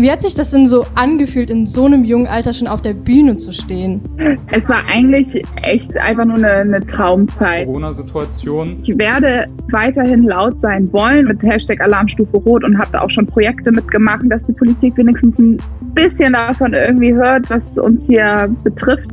[0.00, 2.94] Wie hat sich das denn so angefühlt, in so einem jungen Alter schon auf der
[2.94, 4.00] Bühne zu stehen?
[4.52, 7.66] Es war eigentlich echt einfach nur eine, eine Traumzeit.
[7.66, 8.78] Corona-Situation.
[8.84, 13.26] Ich werde weiterhin laut sein wollen mit Hashtag Alarmstufe Rot und habe da auch schon
[13.26, 15.58] Projekte mitgemacht, dass die Politik wenigstens ein
[15.94, 19.08] bisschen davon irgendwie hört, was uns hier betrifft.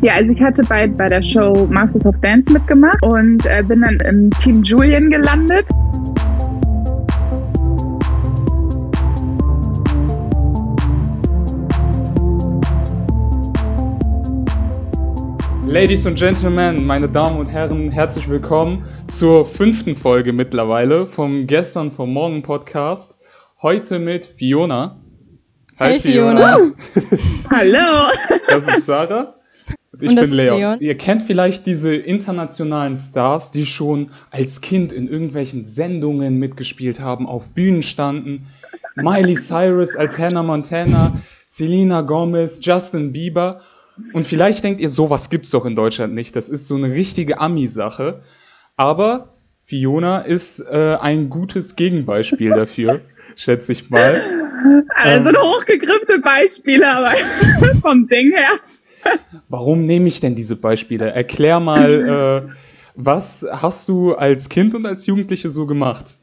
[0.00, 3.82] Ja, also ich hatte bei, bei der Show Masters of Dance mitgemacht und äh, bin
[3.82, 5.66] dann im Team Julian gelandet.
[15.70, 21.92] Ladies and Gentlemen, meine Damen und Herren, herzlich willkommen zur fünften Folge mittlerweile vom Gestern
[21.92, 23.16] vom Morgen Podcast.
[23.62, 25.00] Heute mit Fiona.
[25.78, 26.56] Hi, hey, Fiona.
[26.56, 26.74] Fiona.
[27.50, 28.12] Hallo.
[28.48, 29.34] Das ist Sarah.
[29.92, 30.58] Und ich und bin Leon.
[30.58, 30.80] Leon.
[30.80, 37.28] Ihr kennt vielleicht diese internationalen Stars, die schon als Kind in irgendwelchen Sendungen mitgespielt haben,
[37.28, 38.48] auf Bühnen standen.
[38.96, 43.60] Miley Cyrus als Hannah Montana, Selena Gomez, Justin Bieber.
[44.12, 46.36] Und vielleicht denkt ihr, sowas gibt's doch in Deutschland nicht.
[46.36, 48.22] Das ist so eine richtige Ami-Sache.
[48.76, 53.02] Aber Fiona ist äh, ein gutes Gegenbeispiel dafür,
[53.36, 54.22] schätze ich mal.
[54.96, 57.14] Also ähm, hochgegriffene Beispiele, aber
[57.82, 58.58] vom Ding her.
[59.48, 61.10] Warum nehme ich denn diese Beispiele?
[61.10, 62.52] Erklär mal, äh,
[62.94, 66.19] was hast du als Kind und als Jugendliche so gemacht?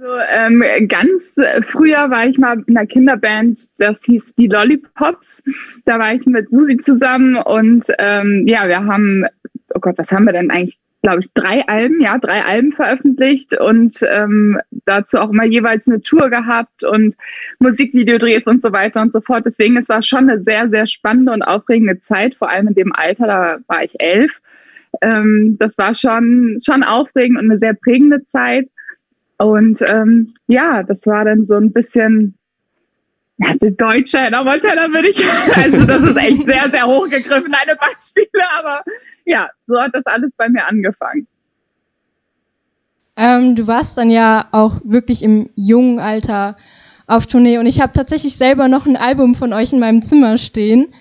[0.00, 5.42] Also ähm, ganz früher war ich mal in einer Kinderband, das hieß die Lollipops.
[5.84, 9.26] Da war ich mit Susi zusammen und ähm, ja, wir haben,
[9.74, 10.78] oh Gott, was haben wir denn eigentlich?
[11.02, 16.02] glaube ich, drei Alben, ja, drei Alben veröffentlicht und ähm, dazu auch immer jeweils eine
[16.02, 17.16] Tour gehabt und
[17.58, 19.46] Musikvideodrehs und so weiter und so fort.
[19.46, 22.92] Deswegen ist das schon eine sehr, sehr spannende und aufregende Zeit, vor allem in dem
[22.94, 24.42] Alter, da war ich elf.
[25.00, 28.68] Ähm, das war schon, schon aufregend und eine sehr prägende Zeit.
[29.40, 32.34] Und ähm, ja, das war dann so ein bisschen
[33.38, 35.24] ja, die deutsche Hannah Montana würde ich,
[35.56, 38.82] also das ist echt sehr, sehr hochgegriffen, eine Beispiele, aber
[39.24, 41.26] ja, so hat das alles bei mir angefangen.
[43.16, 46.58] Ähm, du warst dann ja auch wirklich im jungen Alter
[47.06, 50.36] auf Tournee und ich habe tatsächlich selber noch ein Album von euch in meinem Zimmer
[50.36, 50.92] stehen.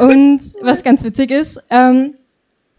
[0.00, 2.14] Und was ganz witzig ist, ähm,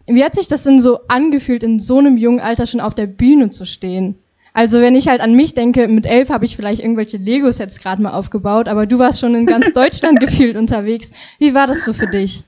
[0.08, 3.08] wie hat sich das denn so angefühlt, in so einem jungen Alter schon auf der
[3.08, 4.20] Bühne zu stehen?
[4.60, 8.02] Also wenn ich halt an mich denke, mit elf habe ich vielleicht irgendwelche Lego-Sets gerade
[8.02, 11.14] mal aufgebaut, aber du warst schon in ganz Deutschland gefühlt unterwegs.
[11.38, 12.44] Wie war das so für dich?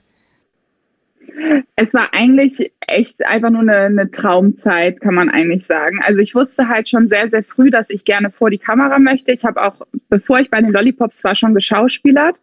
[1.77, 6.01] Es war eigentlich echt einfach nur eine, eine, Traumzeit, kann man eigentlich sagen.
[6.05, 9.31] Also ich wusste halt schon sehr, sehr früh, dass ich gerne vor die Kamera möchte.
[9.31, 9.75] Ich habe auch,
[10.09, 12.35] bevor ich bei den Lollipops war, schon geschauspielert.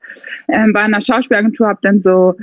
[0.48, 2.36] Ähm, war in einer Schauspielagentur, habe dann so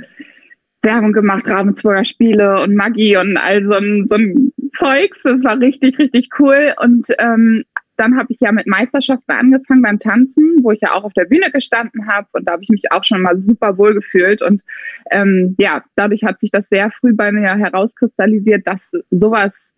[0.82, 5.22] Werbung gemacht, Ravensburger Spiele und Maggi und all so ein, so ein Zeugs.
[5.22, 6.74] Das war richtig, richtig cool.
[6.80, 7.64] Und ähm,
[7.96, 11.24] dann habe ich ja mit Meisterschaften angefangen beim Tanzen, wo ich ja auch auf der
[11.24, 14.62] Bühne gestanden habe und da habe ich mich auch schon mal super wohl gefühlt und
[15.10, 19.74] ähm, ja, dadurch hat sich das sehr früh bei mir herauskristallisiert, dass sowas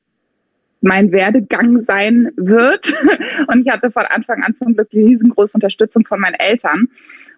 [0.80, 2.94] mein Werdegang sein wird
[3.48, 6.88] und ich hatte von Anfang an zum Glück riesengroße Unterstützung von meinen Eltern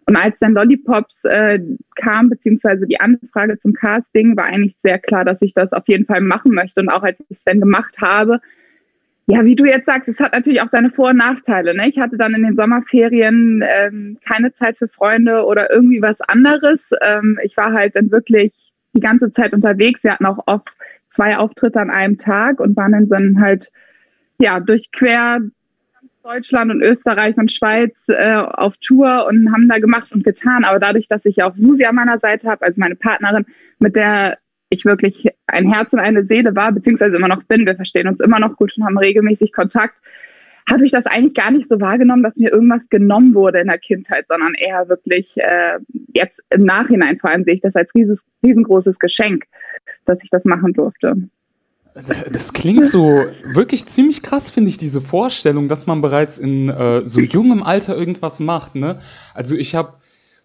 [0.06, 1.60] und als dann Lollipops äh,
[1.96, 6.06] kam, beziehungsweise die Anfrage zum Casting, war eigentlich sehr klar, dass ich das auf jeden
[6.06, 6.80] Fall machen möchte.
[6.80, 8.40] Und auch als ich es dann gemacht habe,
[9.26, 11.76] ja, wie du jetzt sagst, es hat natürlich auch seine Vor- und Nachteile.
[11.76, 11.88] Ne?
[11.88, 16.90] Ich hatte dann in den Sommerferien ähm, keine Zeit für Freunde oder irgendwie was anderes.
[17.00, 20.02] Ähm, ich war halt dann wirklich die ganze Zeit unterwegs.
[20.02, 20.68] Wir hatten auch oft
[21.10, 23.70] zwei Auftritte an einem Tag und waren dann halt
[24.38, 25.40] ja durch quer
[26.22, 30.64] Deutschland und Österreich und Schweiz äh, auf Tour und haben da gemacht und getan.
[30.64, 33.46] Aber dadurch, dass ich auch Susi an meiner Seite habe, also meine Partnerin,
[33.78, 34.38] mit der
[34.68, 38.20] ich wirklich ein Herz und eine Seele war, beziehungsweise immer noch bin, wir verstehen uns
[38.20, 39.94] immer noch gut und haben regelmäßig Kontakt,
[40.70, 43.78] habe ich das eigentlich gar nicht so wahrgenommen, dass mir irgendwas genommen wurde in der
[43.78, 45.78] Kindheit, sondern eher wirklich äh,
[46.14, 47.92] jetzt im Nachhinein vor allem sehe ich das als
[48.44, 49.44] riesengroßes Geschenk,
[50.04, 51.16] dass ich das machen durfte.
[52.30, 57.06] Das klingt so wirklich ziemlich krass, finde ich, diese Vorstellung, dass man bereits in äh,
[57.06, 58.74] so jungem Alter irgendwas macht.
[58.74, 59.00] Ne?
[59.34, 59.94] Also ich habe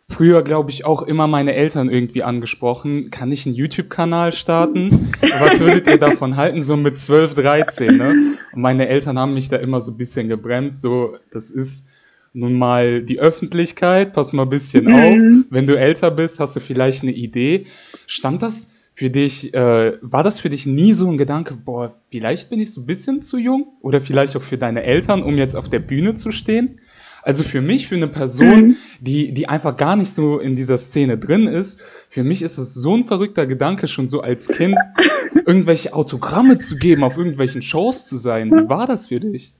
[0.09, 3.11] früher, glaube ich, auch immer meine Eltern irgendwie angesprochen.
[3.11, 5.11] Kann ich einen YouTube-Kanal starten?
[5.39, 6.61] Was würdet ihr davon halten?
[6.61, 8.37] So mit 12, 13, ne?
[8.53, 10.81] Und meine Eltern haben mich da immer so ein bisschen gebremst.
[10.81, 11.87] So, das ist
[12.33, 14.95] nun mal die Öffentlichkeit, pass mal ein bisschen mhm.
[14.95, 15.45] auf.
[15.49, 17.67] Wenn du älter bist, hast du vielleicht eine Idee.
[18.07, 22.49] Stand das für dich, äh, war das für dich nie so ein Gedanke, boah, vielleicht
[22.49, 23.67] bin ich so ein bisschen zu jung?
[23.81, 26.79] Oder vielleicht auch für deine Eltern, um jetzt auf der Bühne zu stehen?
[27.21, 28.77] Also für mich, für eine Person, mhm.
[29.01, 32.73] die, die einfach gar nicht so in dieser Szene drin ist, für mich ist es
[32.73, 34.77] so ein verrückter Gedanke, schon so als Kind
[35.45, 38.49] irgendwelche Autogramme zu geben, auf irgendwelchen Shows zu sein.
[38.49, 39.53] Wie war das für dich?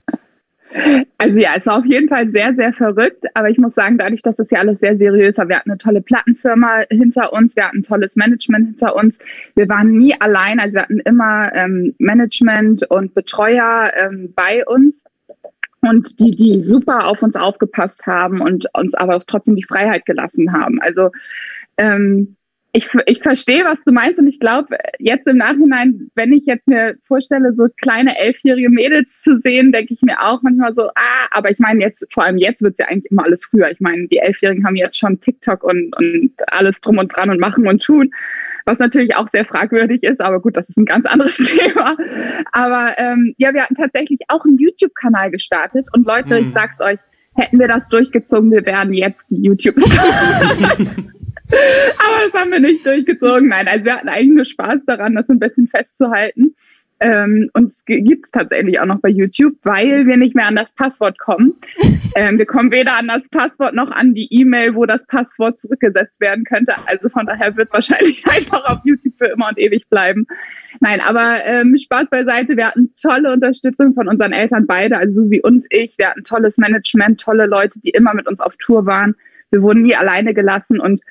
[1.26, 4.22] Also ja, es war auf jeden Fall sehr, sehr verrückt, aber ich muss sagen, dadurch,
[4.22, 7.64] dass das ja alles sehr seriös war, wir hatten eine tolle Plattenfirma hinter uns, wir
[7.64, 9.18] hatten ein tolles Management hinter uns,
[9.56, 15.02] wir waren nie allein, also wir hatten immer ähm, Management und Betreuer ähm, bei uns
[15.80, 20.06] und die, die super auf uns aufgepasst haben und uns aber auch trotzdem die Freiheit
[20.06, 20.80] gelassen haben.
[20.80, 21.10] Also
[21.76, 22.35] ähm,
[22.76, 26.68] ich, ich verstehe, was du meinst und ich glaube, jetzt im Nachhinein, wenn ich jetzt
[26.68, 31.26] mir vorstelle, so kleine elfjährige Mädels zu sehen, denke ich mir auch manchmal so, ah,
[31.30, 33.70] aber ich meine jetzt, vor allem jetzt wird es ja eigentlich immer alles früher.
[33.70, 37.40] Ich meine, die Elfjährigen haben jetzt schon TikTok und, und alles drum und dran und
[37.40, 38.12] machen und tun,
[38.66, 41.96] was natürlich auch sehr fragwürdig ist, aber gut, das ist ein ganz anderes Thema.
[42.52, 46.42] Aber ähm, ja, wir hatten tatsächlich auch einen YouTube-Kanal gestartet und Leute, hm.
[46.42, 46.98] ich sag's euch,
[47.36, 50.58] hätten wir das durchgezogen, wir wären jetzt die YouTube-Stars.
[51.48, 53.48] Aber das haben wir nicht durchgezogen.
[53.48, 56.54] Nein, also wir hatten eigentlich nur Spaß daran, das ein bisschen festzuhalten.
[56.98, 60.56] Ähm, und es gibt es tatsächlich auch noch bei YouTube, weil wir nicht mehr an
[60.56, 61.54] das Passwort kommen.
[62.14, 66.18] Ähm, wir kommen weder an das Passwort noch an die E-Mail, wo das Passwort zurückgesetzt
[66.18, 66.72] werden könnte.
[66.86, 70.26] Also von daher wird es wahrscheinlich einfach auf YouTube für immer und ewig bleiben.
[70.80, 72.56] Nein, aber ähm, Spaß beiseite.
[72.56, 75.98] Wir hatten tolle Unterstützung von unseren Eltern beide, also Susi und ich.
[75.98, 79.14] Wir hatten tolles Management, tolle Leute, die immer mit uns auf Tour waren.
[79.50, 81.02] Wir wurden nie alleine gelassen und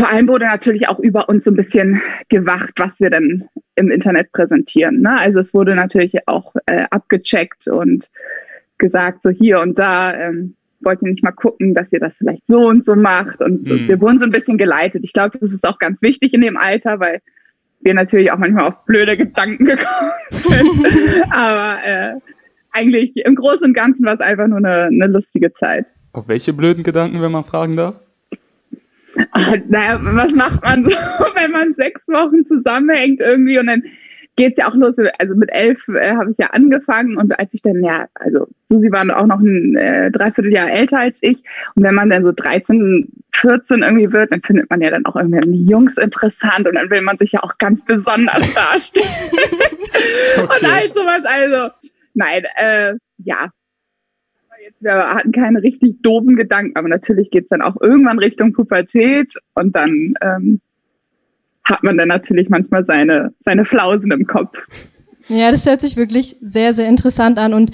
[0.00, 2.00] vor allem wurde natürlich auch über uns so ein bisschen
[2.30, 3.44] gewacht, was wir denn
[3.74, 5.02] im Internet präsentieren.
[5.02, 5.18] Ne?
[5.18, 8.08] Also es wurde natürlich auch äh, abgecheckt und
[8.78, 12.46] gesagt, so hier und da ähm, wollt ihr nicht mal gucken, dass ihr das vielleicht
[12.46, 13.42] so und so macht.
[13.42, 13.88] Und mhm.
[13.88, 15.04] wir wurden so ein bisschen geleitet.
[15.04, 17.20] Ich glaube, das ist auch ganz wichtig in dem Alter, weil
[17.82, 21.30] wir natürlich auch manchmal auf blöde Gedanken gekommen sind.
[21.30, 22.14] Aber äh,
[22.72, 25.84] eigentlich im Großen und Ganzen war es einfach nur eine, eine lustige Zeit.
[26.14, 27.96] Auf welche blöden Gedanken, wenn man fragen darf?
[29.32, 30.90] Ach, naja, was macht man so,
[31.34, 33.82] wenn man sechs Wochen zusammenhängt irgendwie und dann
[34.36, 34.96] geht es ja auch los.
[35.18, 38.90] Also mit elf äh, habe ich ja angefangen und als ich dann, ja, also Susi
[38.90, 41.42] war auch noch ein äh, Dreivierteljahr älter als ich
[41.74, 45.16] und wenn man dann so 13, 14 irgendwie wird, dann findet man ja dann auch
[45.16, 49.06] irgendwie die Jungs interessant und dann will man sich ja auch ganz besonders darstellen.
[50.36, 50.42] okay.
[50.42, 51.74] Und all sowas, also
[52.14, 53.50] nein, äh, ja,
[54.80, 59.34] wir hatten keine richtig doofen Gedanken, aber natürlich geht es dann auch irgendwann Richtung Pubertät
[59.54, 60.60] und dann ähm,
[61.64, 64.66] hat man dann natürlich manchmal seine, seine Flausen im Kopf.
[65.28, 67.70] Ja, das hört sich wirklich sehr, sehr interessant an und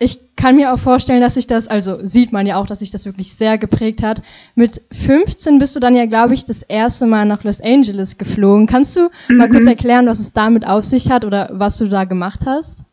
[0.00, 2.92] ich kann mir auch vorstellen, dass sich das, also sieht man ja auch, dass sich
[2.92, 4.22] das wirklich sehr geprägt hat.
[4.54, 8.68] Mit 15 bist du dann ja, glaube ich, das erste Mal nach Los Angeles geflogen.
[8.68, 9.36] Kannst du mhm.
[9.36, 12.84] mal kurz erklären, was es damit auf sich hat oder was du da gemacht hast?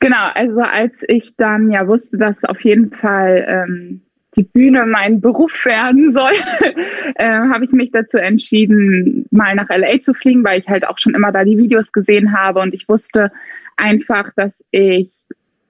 [0.00, 4.00] Genau, also als ich dann ja wusste, dass auf jeden Fall ähm,
[4.36, 6.32] die Bühne mein Beruf werden soll,
[7.16, 10.98] äh, habe ich mich dazu entschieden, mal nach LA zu fliegen, weil ich halt auch
[10.98, 13.30] schon immer da die Videos gesehen habe und ich wusste
[13.76, 15.12] einfach, dass ich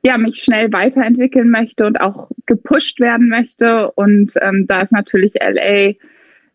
[0.04, 5.34] ja mich schnell weiterentwickeln möchte und auch gepusht werden möchte und ähm, da ist natürlich
[5.34, 5.94] LA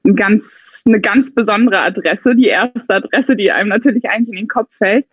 [0.06, 4.48] ein ganz, eine ganz besondere Adresse, die erste Adresse, die einem natürlich eigentlich in den
[4.48, 5.06] Kopf fällt.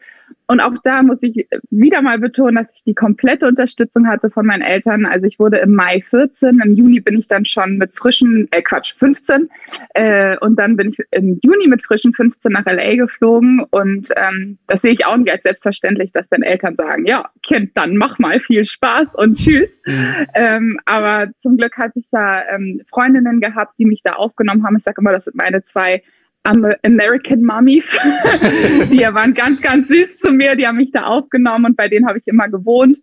[0.46, 4.44] Und auch da muss ich wieder mal betonen, dass ich die komplette Unterstützung hatte von
[4.44, 5.06] meinen Eltern.
[5.06, 8.60] Also ich wurde im Mai 14, im Juni bin ich dann schon mit frischen, äh
[8.62, 9.48] Quatsch, 15.
[9.94, 13.64] Äh, und dann bin ich im Juni mit frischen 15 nach LA geflogen.
[13.70, 17.70] Und ähm, das sehe ich auch nicht als selbstverständlich, dass dann Eltern sagen, ja, Kind,
[17.74, 19.80] dann mach mal viel Spaß und tschüss.
[19.86, 20.26] Mhm.
[20.34, 24.76] Ähm, aber zum Glück hatte ich da ähm, Freundinnen gehabt, die mich da aufgenommen haben.
[24.76, 26.02] Ich sage immer, das sind meine zwei
[26.44, 27.98] American Mummies.
[28.90, 30.56] die waren ganz, ganz süß zu mir.
[30.56, 32.98] Die haben mich da aufgenommen und bei denen habe ich immer gewohnt.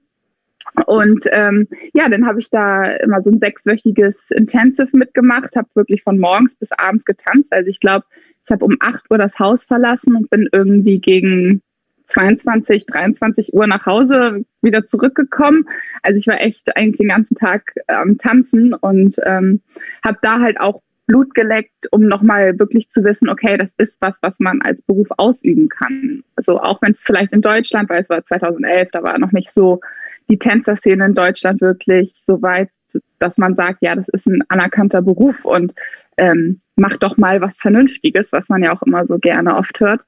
[0.86, 6.04] Und ähm, ja, dann habe ich da immer so ein sechswöchiges Intensive mitgemacht, habe wirklich
[6.04, 7.52] von morgens bis abends getanzt.
[7.52, 8.06] Also ich glaube,
[8.46, 11.62] ich habe um 8 Uhr das Haus verlassen und bin irgendwie gegen
[12.08, 15.68] 22, 23 Uhr nach Hause wieder zurückgekommen.
[16.04, 19.62] Also ich war echt eigentlich den ganzen Tag am Tanzen und ähm,
[20.04, 24.18] habe da halt auch Blut geleckt, um nochmal wirklich zu wissen, okay, das ist was,
[24.22, 26.24] was man als Beruf ausüben kann.
[26.38, 29.52] Also auch wenn es vielleicht in Deutschland, weil es war 2011, da war noch nicht
[29.52, 29.82] so
[30.30, 32.70] die Tänzerszene in Deutschland wirklich so weit,
[33.20, 35.74] dass man sagt, ja, das ist ein anerkannter Beruf und
[36.16, 40.02] ähm, mach doch mal was Vernünftiges, was man ja auch immer so gerne oft hört.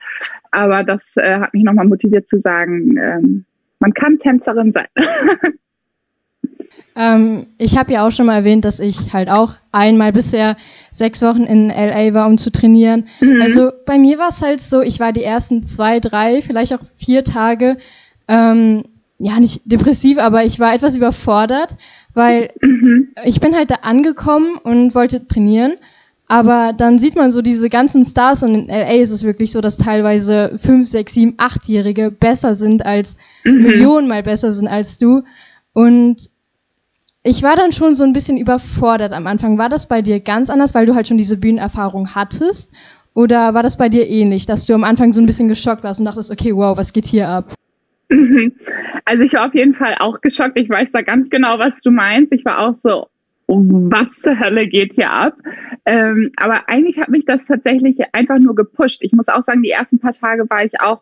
[0.51, 3.45] Aber das äh, hat mich nochmal motiviert zu sagen, ähm,
[3.79, 4.87] man kann Tänzerin sein.
[6.95, 10.57] Ähm, ich habe ja auch schon mal erwähnt, dass ich halt auch einmal bisher
[10.91, 13.07] sechs Wochen in LA war, um zu trainieren.
[13.19, 13.41] Mhm.
[13.41, 16.81] Also bei mir war es halt so, ich war die ersten zwei, drei, vielleicht auch
[16.97, 17.77] vier Tage,
[18.27, 18.83] ähm,
[19.17, 21.75] ja nicht depressiv, aber ich war etwas überfordert,
[22.13, 23.09] weil mhm.
[23.25, 25.73] ich bin halt da angekommen und wollte trainieren.
[26.27, 29.61] Aber dann sieht man so diese ganzen Stars und in LA ist es wirklich so,
[29.61, 33.63] dass teilweise fünf, sechs, sieben, achtjährige besser sind als mhm.
[33.63, 35.23] Millionen mal besser sind als du.
[35.73, 36.29] Und
[37.23, 39.57] ich war dann schon so ein bisschen überfordert am Anfang.
[39.57, 42.69] War das bei dir ganz anders, weil du halt schon diese Bühnenerfahrung hattest?
[43.13, 45.99] Oder war das bei dir ähnlich, dass du am Anfang so ein bisschen geschockt warst
[45.99, 47.53] und dachtest, okay, wow, was geht hier ab?
[49.05, 50.57] Also ich war auf jeden Fall auch geschockt.
[50.57, 52.31] Ich weiß da ganz genau, was du meinst.
[52.31, 53.07] Ich war auch so,
[53.47, 55.35] was zur Hölle geht hier ab?
[55.85, 59.01] Ähm, aber eigentlich hat mich das tatsächlich einfach nur gepusht.
[59.01, 61.01] Ich muss auch sagen, die ersten paar Tage war ich auch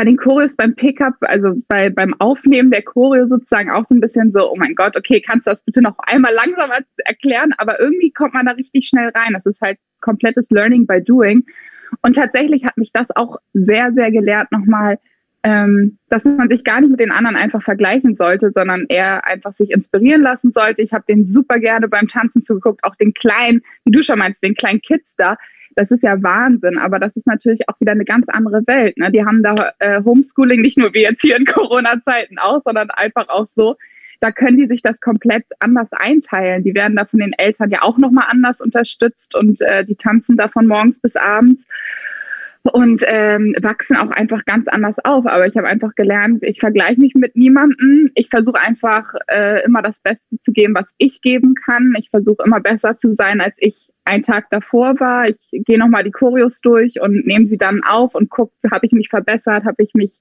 [0.00, 4.00] bei den Choreos beim Pickup, also bei, beim Aufnehmen der Choreo sozusagen auch so ein
[4.00, 7.52] bisschen so, oh mein Gott, okay, kannst du das bitte noch einmal langsamer erklären?
[7.58, 9.34] Aber irgendwie kommt man da richtig schnell rein.
[9.34, 11.44] Das ist halt komplettes Learning by Doing.
[12.00, 14.96] Und tatsächlich hat mich das auch sehr, sehr gelehrt, nochmal
[15.42, 19.52] ähm, dass man sich gar nicht mit den anderen einfach vergleichen sollte, sondern eher einfach
[19.52, 20.80] sich inspirieren lassen sollte.
[20.80, 24.42] Ich habe den super gerne beim Tanzen zugeguckt, auch den kleinen, wie du schon meinst,
[24.42, 25.36] den kleinen Kids da.
[25.76, 28.98] Das ist ja Wahnsinn, aber das ist natürlich auch wieder eine ganz andere Welt.
[28.98, 29.10] Ne?
[29.10, 33.28] Die haben da äh, Homeschooling nicht nur wie jetzt hier in Corona-Zeiten auch, sondern einfach
[33.28, 33.76] auch so.
[34.20, 36.62] Da können die sich das komplett anders einteilen.
[36.62, 40.36] Die werden da von den Eltern ja auch nochmal anders unterstützt und äh, die tanzen
[40.36, 41.64] da von morgens bis abends
[42.62, 45.26] und ähm, wachsen auch einfach ganz anders auf.
[45.26, 48.10] Aber ich habe einfach gelernt, ich vergleiche mich mit niemandem.
[48.14, 51.94] Ich versuche einfach äh, immer das Beste zu geben, was ich geben kann.
[51.98, 55.28] Ich versuche immer besser zu sein, als ich einen Tag davor war.
[55.28, 58.92] Ich gehe nochmal die Choreos durch und nehme sie dann auf und gucke, habe ich
[58.92, 60.20] mich verbessert, habe ich mich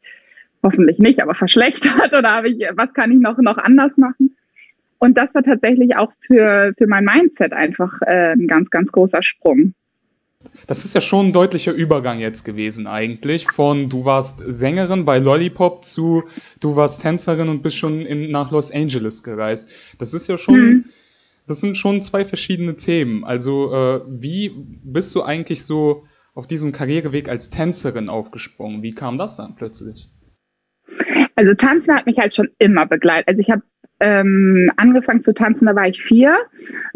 [0.64, 4.36] hoffentlich nicht, aber verschlechtert oder habe ich, was kann ich noch, noch anders machen?
[4.98, 9.24] Und das war tatsächlich auch für, für mein Mindset einfach äh, ein ganz, ganz großer
[9.24, 9.74] Sprung.
[10.70, 13.50] Das ist ja schon ein deutlicher Übergang jetzt gewesen eigentlich.
[13.50, 16.26] Von du warst Sängerin bei Lollipop zu
[16.60, 19.72] du warst Tänzerin und bist schon in, nach Los Angeles gereist.
[19.98, 20.86] Das ist ja schon, mhm.
[21.48, 23.24] das sind schon zwei verschiedene Themen.
[23.24, 26.04] Also äh, wie bist du eigentlich so
[26.36, 28.84] auf diesen Karriereweg als Tänzerin aufgesprungen?
[28.84, 30.08] Wie kam das dann plötzlich?
[31.34, 33.28] Also Tanzen hat mich halt schon immer begleitet.
[33.28, 33.64] Also ich habe
[34.00, 36.38] ähm, angefangen zu tanzen, da war ich vier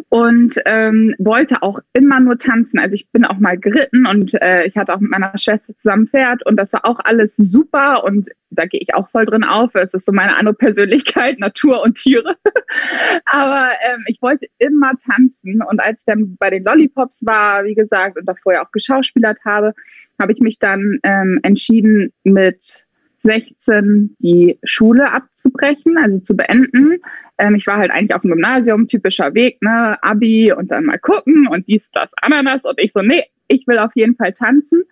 [0.09, 2.79] und ähm, wollte auch immer nur tanzen.
[2.79, 6.07] Also ich bin auch mal geritten und äh, ich hatte auch mit meiner Schwester zusammen
[6.07, 9.75] Pferd und das war auch alles super und da gehe ich auch voll drin auf.
[9.75, 12.35] Es ist so meine andere Persönlichkeit, Natur und Tiere.
[13.25, 17.75] Aber ähm, ich wollte immer tanzen und als ich dann bei den Lollipops war, wie
[17.75, 19.73] gesagt, und davor ja auch geschauspielert habe,
[20.21, 22.82] habe ich mich dann ähm, entschieden mit
[23.23, 26.99] 16 die Schule abzubrechen, also zu beenden.
[27.37, 30.99] Ähm, ich war halt eigentlich auf dem Gymnasium, typischer Weg, ne, Abi und dann mal
[30.99, 32.65] gucken und dies, das, Ananas.
[32.65, 34.83] Und ich so, nee, ich will auf jeden Fall tanzen.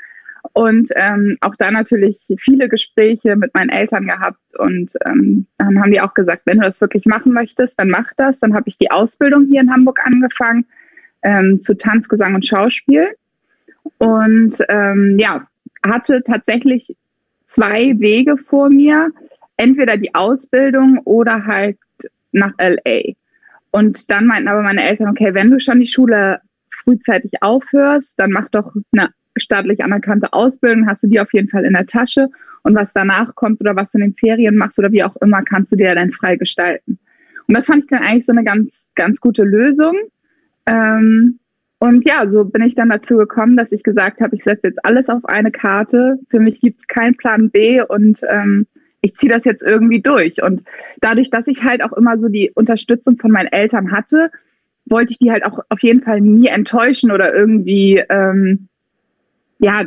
[0.54, 4.40] Und ähm, auch da natürlich viele Gespräche mit meinen Eltern gehabt.
[4.58, 8.12] Und ähm, dann haben die auch gesagt, wenn du das wirklich machen möchtest, dann mach
[8.18, 8.40] das.
[8.40, 10.66] Dann habe ich die Ausbildung hier in Hamburg angefangen
[11.22, 13.10] ähm, zu Tanz, Gesang und Schauspiel.
[14.00, 15.48] Und ähm, ja,
[15.84, 16.96] hatte tatsächlich
[17.52, 19.12] zwei Wege vor mir.
[19.58, 21.78] Entweder die Ausbildung oder halt
[22.32, 23.14] nach LA.
[23.72, 28.32] Und dann meinten aber meine Eltern, okay, wenn du schon die Schule frühzeitig aufhörst, dann
[28.32, 32.30] mach doch eine staatlich anerkannte Ausbildung, hast du die auf jeden Fall in der Tasche.
[32.64, 35.44] Und was danach kommt oder was du in den Ferien machst oder wie auch immer,
[35.44, 37.00] kannst du dir dann frei gestalten.
[37.48, 39.96] Und das fand ich dann eigentlich so eine ganz, ganz gute Lösung.
[40.66, 41.40] Ähm,
[41.82, 44.86] und ja, so bin ich dann dazu gekommen, dass ich gesagt habe, ich setze jetzt
[44.86, 46.20] alles auf eine Karte.
[46.30, 48.68] Für mich gibt es keinen Plan B und ähm,
[49.02, 50.44] ich ziehe das jetzt irgendwie durch.
[50.44, 50.62] Und
[51.00, 54.30] dadurch, dass ich halt auch immer so die Unterstützung von meinen Eltern hatte,
[54.86, 58.68] wollte ich die halt auch auf jeden Fall nie enttäuschen oder irgendwie, ähm,
[59.58, 59.86] ja,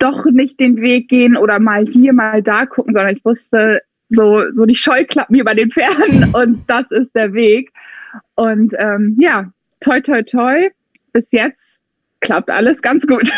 [0.00, 4.42] doch nicht den Weg gehen oder mal hier, mal da gucken, sondern ich wusste so,
[4.52, 7.70] so die Scheuklappen über den Pferden und das ist der Weg.
[8.34, 10.70] Und ähm, ja, toi, toi, toi
[11.16, 11.60] bis jetzt
[12.20, 13.32] klappt alles ganz gut.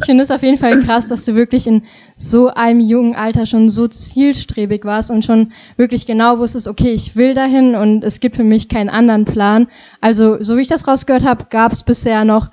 [0.00, 1.82] Ich finde es auf jeden Fall krass, dass du wirklich in
[2.14, 7.16] so einem jungen Alter schon so zielstrebig warst und schon wirklich genau wusstest, okay, ich
[7.16, 9.66] will dahin und es gibt für mich keinen anderen Plan.
[10.00, 12.50] Also, so wie ich das rausgehört habe, gab es bisher noch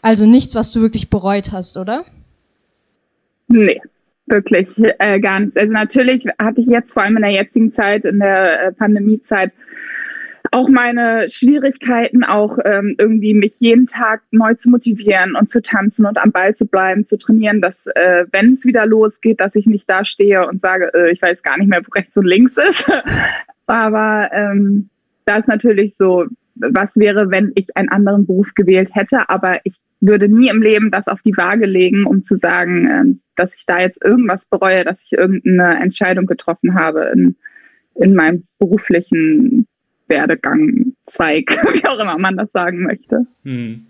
[0.00, 2.06] also nichts, was du wirklich bereut hast, oder?
[3.48, 3.80] Nee,
[4.26, 4.68] wirklich
[4.98, 5.56] äh, gar nichts.
[5.58, 9.52] Also natürlich hatte ich jetzt vor allem in der jetzigen Zeit, in der äh, Pandemiezeit,
[10.52, 16.04] auch meine Schwierigkeiten, auch ähm, irgendwie mich jeden Tag neu zu motivieren und zu tanzen
[16.04, 19.64] und am Ball zu bleiben, zu trainieren, dass äh, wenn es wieder losgeht, dass ich
[19.64, 22.58] nicht da stehe und sage, äh, ich weiß gar nicht mehr, wo rechts und links
[22.58, 22.90] ist.
[23.66, 24.90] Aber ähm,
[25.24, 29.76] da ist natürlich so, was wäre, wenn ich einen anderen Beruf gewählt hätte, aber ich
[30.00, 33.64] würde nie im Leben das auf die Waage legen, um zu sagen, äh, dass ich
[33.64, 37.36] da jetzt irgendwas bereue, dass ich irgendeine Entscheidung getroffen habe in,
[37.94, 39.66] in meinem beruflichen
[40.12, 43.26] Werdegang, Zweig, wie auch immer man das sagen möchte.
[43.44, 43.86] Hm.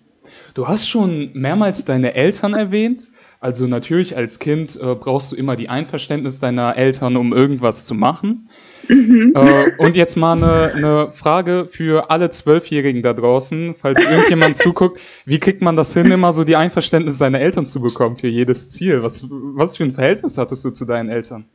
[0.54, 3.10] Du hast schon mehrmals deine Eltern erwähnt.
[3.40, 7.94] Also natürlich als Kind äh, brauchst du immer die Einverständnis deiner Eltern, um irgendwas zu
[7.94, 8.48] machen.
[8.88, 9.32] Mhm.
[9.34, 15.00] Äh, und jetzt mal eine, eine Frage für alle Zwölfjährigen da draußen, falls irgendjemand zuguckt,
[15.24, 18.68] wie kriegt man das hin, immer so die Einverständnis seiner Eltern zu bekommen für jedes
[18.68, 19.02] Ziel?
[19.02, 21.46] Was, was für ein Verhältnis hattest du zu deinen Eltern?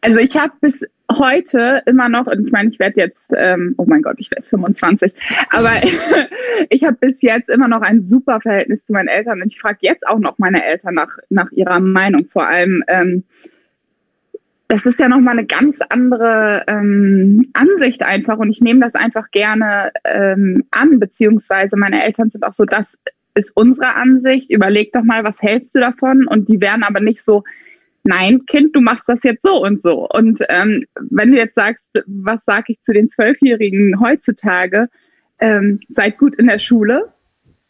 [0.00, 3.84] Also ich habe bis heute immer noch, und ich meine, ich werde jetzt, ähm, oh
[3.86, 5.12] mein Gott, ich werde 25,
[5.50, 5.72] aber
[6.70, 9.78] ich habe bis jetzt immer noch ein super Verhältnis zu meinen Eltern und ich frage
[9.82, 12.26] jetzt auch noch meine Eltern nach, nach ihrer Meinung.
[12.26, 13.24] Vor allem, ähm,
[14.68, 19.30] das ist ja nochmal eine ganz andere ähm, Ansicht einfach und ich nehme das einfach
[19.30, 22.98] gerne ähm, an, beziehungsweise meine Eltern sind auch so, das
[23.34, 26.26] ist unsere Ansicht, überleg doch mal, was hältst du davon?
[26.26, 27.44] Und die werden aber nicht so,
[28.04, 30.08] nein, Kind, du machst das jetzt so und so.
[30.08, 34.88] Und ähm, wenn du jetzt sagst, was sage ich zu den Zwölfjährigen heutzutage,
[35.40, 37.12] ähm, seid gut in der Schule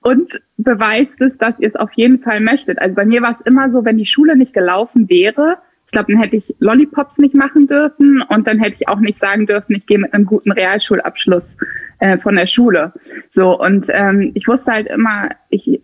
[0.01, 2.79] und beweist es, dass ihr es auf jeden Fall möchtet.
[2.79, 5.59] Also bei mir war es immer so, wenn die Schule nicht gelaufen wäre,
[5.89, 9.19] ich glaube, dann hätte ich Lollipops nicht machen dürfen und dann hätte ich auch nicht
[9.19, 11.57] sagen dürfen, ich gehe mit einem guten Realschulabschluss
[12.01, 12.93] äh, von der Schule.
[13.31, 15.81] So, und ähm, ich wusste halt immer, ich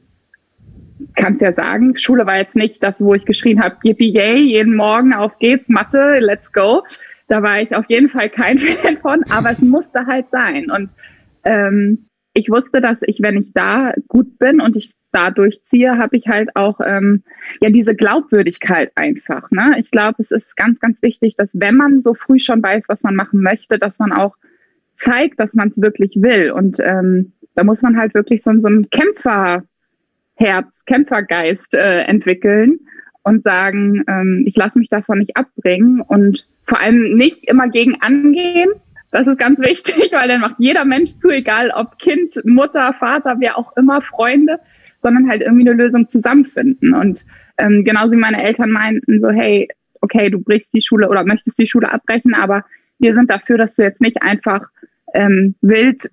[1.16, 4.38] kann es ja sagen, Schule war jetzt nicht das, wo ich geschrien habe, yippie yay,
[4.38, 6.82] jeden Morgen auf geht's, Mathe, let's go.
[7.28, 10.70] Da war ich auf jeden Fall kein Fan von, aber es musste halt sein.
[10.70, 10.90] Und
[11.44, 16.16] ähm, ich wusste, dass ich, wenn ich da gut bin und ich da durchziehe, habe
[16.16, 17.22] ich halt auch ähm,
[17.60, 19.50] ja diese Glaubwürdigkeit einfach.
[19.50, 19.76] Ne?
[19.78, 23.04] Ich glaube, es ist ganz, ganz wichtig, dass wenn man so früh schon weiß, was
[23.04, 24.36] man machen möchte, dass man auch
[24.96, 26.50] zeigt, dass man es wirklich will.
[26.50, 29.62] Und ähm, da muss man halt wirklich so, so ein Kämpfer
[30.36, 32.80] Herz, Kämpfergeist äh, entwickeln
[33.22, 38.00] und sagen, ähm, ich lasse mich davon nicht abbringen und vor allem nicht immer gegen
[38.00, 38.70] angehen.
[39.10, 43.36] Das ist ganz wichtig, weil dann macht jeder Mensch zu, egal ob Kind, Mutter, Vater,
[43.38, 44.58] wer auch immer, Freunde,
[45.02, 46.94] sondern halt irgendwie eine Lösung zusammenfinden.
[46.94, 47.24] Und
[47.58, 49.68] ähm, genauso wie meine Eltern meinten, so, hey,
[50.00, 52.64] okay, du brichst die Schule oder möchtest die Schule abbrechen, aber
[52.98, 54.62] wir sind dafür, dass du jetzt nicht einfach
[55.14, 56.10] ähm, wild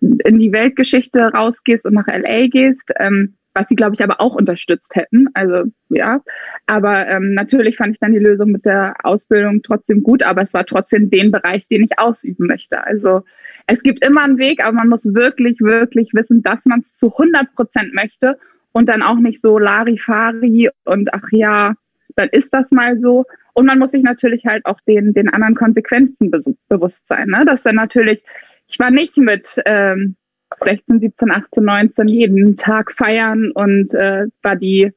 [0.00, 2.92] in die Weltgeschichte rausgehst und nach LA gehst.
[2.98, 5.26] Ähm, was sie, glaube ich, aber auch unterstützt hätten.
[5.34, 6.20] Also ja,
[6.66, 10.54] aber ähm, natürlich fand ich dann die Lösung mit der Ausbildung trotzdem gut, aber es
[10.54, 12.84] war trotzdem den Bereich, den ich ausüben möchte.
[12.84, 13.22] Also
[13.66, 17.12] es gibt immer einen Weg, aber man muss wirklich, wirklich wissen, dass man es zu
[17.12, 18.38] 100 Prozent möchte
[18.72, 21.74] und dann auch nicht so Larifari und ach ja,
[22.16, 23.24] dann ist das mal so.
[23.54, 27.28] Und man muss sich natürlich halt auch den, den anderen Konsequenzen be bewusst sein.
[27.28, 27.44] Ne?
[27.44, 28.22] Dass dann natürlich,
[28.68, 30.16] ich war nicht mit ähm,
[30.58, 34.92] 16, 17, 18, 19 jeden Tag feiern und äh, war die,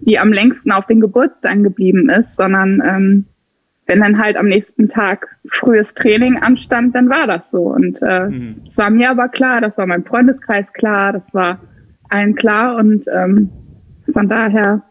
[0.00, 3.24] die am längsten auf den Geburtstag geblieben ist, sondern ähm,
[3.86, 7.62] wenn dann halt am nächsten Tag frühes Training anstand, dann war das so.
[7.62, 8.62] Und äh, mhm.
[8.66, 11.60] das war mir aber klar, das war meinem Freundeskreis klar, das war
[12.08, 13.50] allen klar und ähm,
[14.12, 14.82] von daher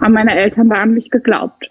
[0.00, 1.70] haben meine Eltern da an mich geglaubt.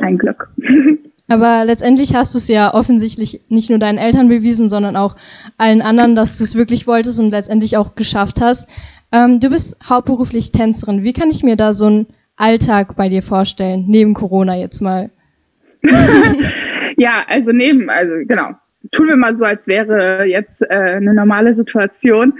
[0.00, 0.48] Ein Glück.
[1.28, 5.16] Aber letztendlich hast du es ja offensichtlich nicht nur deinen Eltern bewiesen, sondern auch
[5.56, 8.68] allen anderen, dass du es wirklich wolltest und letztendlich auch geschafft hast.
[9.10, 11.02] Ähm, du bist hauptberuflich Tänzerin.
[11.02, 12.06] Wie kann ich mir da so einen
[12.36, 15.10] Alltag bei dir vorstellen, neben Corona jetzt mal?
[16.96, 18.50] ja, also neben, also genau.
[18.92, 22.34] Tun wir mal so, als wäre jetzt äh, eine normale Situation.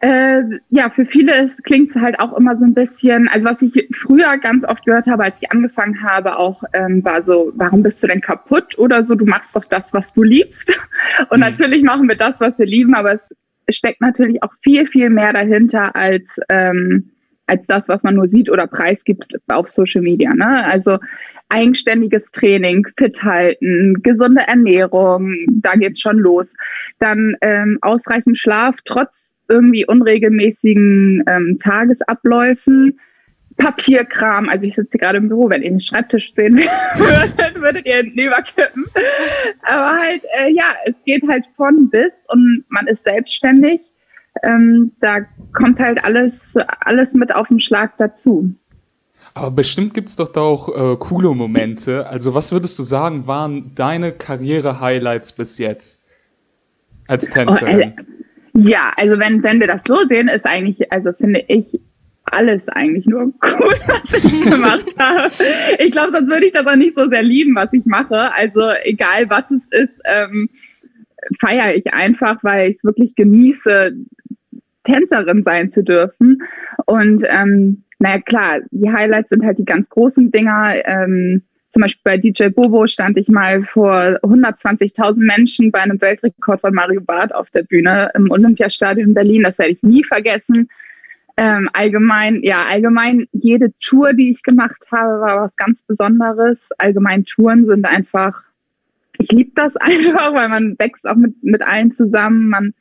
[0.00, 3.88] Äh, ja, für viele klingt es halt auch immer so ein bisschen, also was ich
[3.92, 8.02] früher ganz oft gehört habe, als ich angefangen habe, auch ähm, war so, warum bist
[8.02, 10.78] du denn kaputt oder so, du machst doch das, was du liebst.
[11.30, 11.40] Und mhm.
[11.40, 13.34] natürlich machen wir das, was wir lieben, aber es
[13.70, 17.10] steckt natürlich auch viel, viel mehr dahinter als, ähm,
[17.46, 20.32] als das, was man nur sieht oder preisgibt auf Social Media.
[20.32, 20.64] Ne?
[20.64, 20.98] Also
[21.48, 26.54] eigenständiges Training, fit halten, gesunde Ernährung, da geht's schon los.
[26.98, 32.98] Dann ähm, ausreichend Schlaf, trotz irgendwie unregelmäßigen ähm, Tagesabläufen.
[33.58, 36.56] Papierkram, also ich sitze gerade im Büro, wenn ihr den Schreibtisch sehen
[36.96, 38.86] würdet, würdet ihr hinten überkippen.
[39.62, 43.80] Aber halt, äh, ja, es geht halt von bis und man ist selbstständig.
[44.44, 45.20] Ähm, da
[45.52, 48.54] kommt halt alles, alles mit auf den Schlag dazu.
[49.34, 52.06] Aber bestimmt gibt es doch da auch äh, coole Momente.
[52.06, 56.04] Also was würdest du sagen, waren deine Karriere-Highlights bis jetzt
[57.08, 57.94] als Tänzerin?
[57.96, 58.04] Oh, äh,
[58.58, 61.80] ja, also wenn, wenn wir das so sehen, ist eigentlich, also finde ich
[62.24, 65.32] alles eigentlich nur cool, was ich gemacht habe.
[65.78, 68.32] Ich glaube, sonst würde ich das auch nicht so sehr lieben, was ich mache.
[68.34, 70.48] Also egal, was es ist, ähm,
[71.40, 73.92] feiere ich einfach, weil ich es wirklich genieße,
[74.84, 76.42] Tänzerin sein zu dürfen.
[76.86, 80.74] Und ähm, naja, klar, die Highlights sind halt die ganz großen Dinger.
[80.84, 86.60] Ähm, zum Beispiel bei DJ Bobo stand ich mal vor 120.000 Menschen bei einem Weltrekord
[86.60, 89.42] von Mario Barth auf der Bühne im Olympiastadion in Berlin.
[89.42, 90.68] Das werde ich nie vergessen.
[91.36, 96.70] Ähm, allgemein, ja, allgemein jede Tour, die ich gemacht habe, war was ganz Besonderes.
[96.78, 98.42] Allgemein Touren sind einfach,
[99.18, 102.48] ich liebe das einfach, weil man wächst auch mit, mit allen zusammen.
[102.48, 102.74] Man,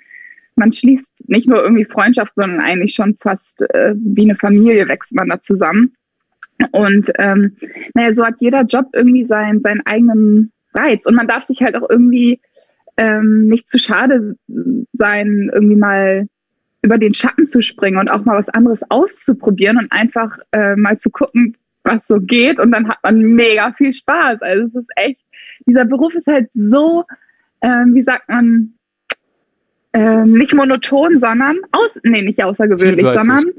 [0.56, 5.14] man schließt nicht nur irgendwie Freundschaft, sondern eigentlich schon fast äh, wie eine Familie wächst
[5.14, 5.94] man da zusammen.
[6.72, 7.56] Und ähm,
[7.94, 11.06] naja, so hat jeder Job irgendwie sein, seinen eigenen Reiz.
[11.06, 12.40] Und man darf sich halt auch irgendwie
[12.98, 14.36] ähm, nicht zu schade
[14.94, 16.28] sein, irgendwie mal
[16.82, 20.98] über den Schatten zu springen und auch mal was anderes auszuprobieren und einfach äh, mal
[20.98, 22.60] zu gucken, was so geht.
[22.60, 24.42] Und dann hat man mega viel Spaß.
[24.42, 25.22] Also es ist echt,
[25.66, 27.04] dieser Beruf ist halt so,
[27.62, 28.74] ähm, wie sagt man,
[29.94, 33.24] ähm, nicht monoton, sondern aus, nee, nicht außergewöhnlich, Vielseitig.
[33.24, 33.54] sondern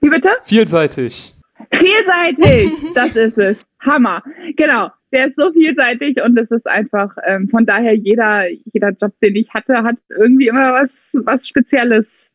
[0.00, 0.30] wie bitte?
[0.44, 1.35] Vielseitig.
[1.72, 3.56] Vielseitig, das ist es.
[3.80, 4.22] Hammer.
[4.56, 4.90] Genau.
[5.12, 9.36] Der ist so vielseitig und es ist einfach, ähm, von daher jeder, jeder Job, den
[9.36, 12.32] ich hatte, hat irgendwie immer was, was Spezielles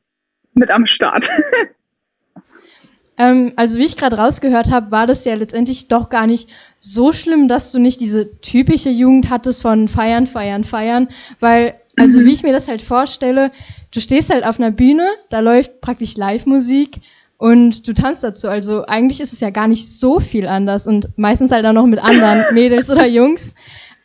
[0.54, 1.30] mit am Start.
[3.22, 7.12] Ähm, also wie ich gerade rausgehört habe, war das ja letztendlich doch gar nicht so
[7.12, 11.08] schlimm, dass du nicht diese typische Jugend hattest von feiern, feiern, feiern,
[11.40, 12.26] weil, also mhm.
[12.26, 13.52] wie ich mir das halt vorstelle,
[13.94, 17.02] du stehst halt auf einer Bühne, da läuft praktisch Live-Musik
[17.42, 18.50] und du tanzt dazu.
[18.50, 21.88] Also eigentlich ist es ja gar nicht so viel anders und meistens halt auch noch
[21.88, 23.56] mit anderen Mädels oder Jungs.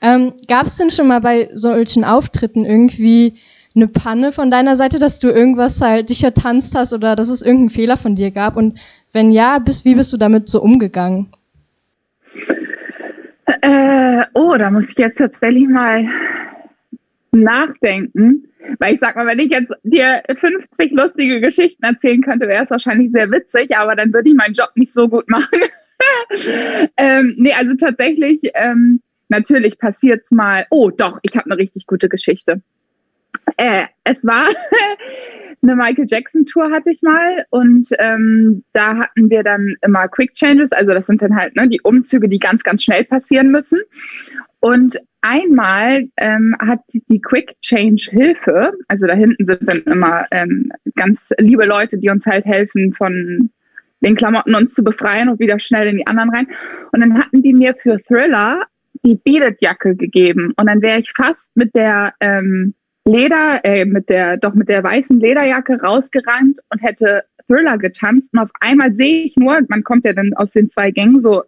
[0.00, 3.34] Ähm, Gab es denn schon mal bei solchen Auftritten irgendwie
[3.74, 7.42] eine Panne von deiner Seite, dass du irgendwas halt dich ertanzt hast oder dass es
[7.42, 8.56] irgendeinen Fehler von dir gab?
[8.56, 8.78] Und
[9.12, 11.28] wenn ja, bist, wie bist du damit so umgegangen?
[13.60, 16.06] Äh, oh, da muss ich jetzt tatsächlich mal
[17.32, 18.48] nachdenken.
[18.78, 22.70] Weil ich sag mal, wenn ich jetzt dir 50 lustige Geschichten erzählen könnte, wäre es
[22.70, 25.62] wahrscheinlich sehr witzig, aber dann würde ich meinen Job nicht so gut machen.
[26.96, 30.66] ähm, nee, also tatsächlich, ähm, natürlich passiert es mal.
[30.70, 32.62] Oh, doch, ich habe eine richtig gute Geschichte.
[33.56, 34.48] Äh, es war
[35.62, 40.34] eine Michael Jackson Tour hatte ich mal und ähm, da hatten wir dann immer Quick
[40.34, 43.80] Changes, also das sind dann halt ne, die Umzüge, die ganz, ganz schnell passieren müssen.
[44.60, 50.70] Und einmal ähm, hat die Quick Change Hilfe, also da hinten sind dann immer ähm,
[50.94, 53.50] ganz liebe Leute, die uns halt helfen, von
[54.00, 56.46] den Klamotten uns zu befreien und wieder schnell in die anderen rein.
[56.92, 58.64] Und dann hatten die mir für Thriller
[59.04, 60.52] die Beaded-Jacke gegeben.
[60.56, 64.82] Und dann wäre ich fast mit der ähm, Leder, äh, mit der, doch mit der
[64.82, 68.32] weißen Lederjacke rausgerannt und hätte Thriller getanzt.
[68.34, 71.42] Und auf einmal sehe ich nur, man kommt ja dann aus den zwei Gängen so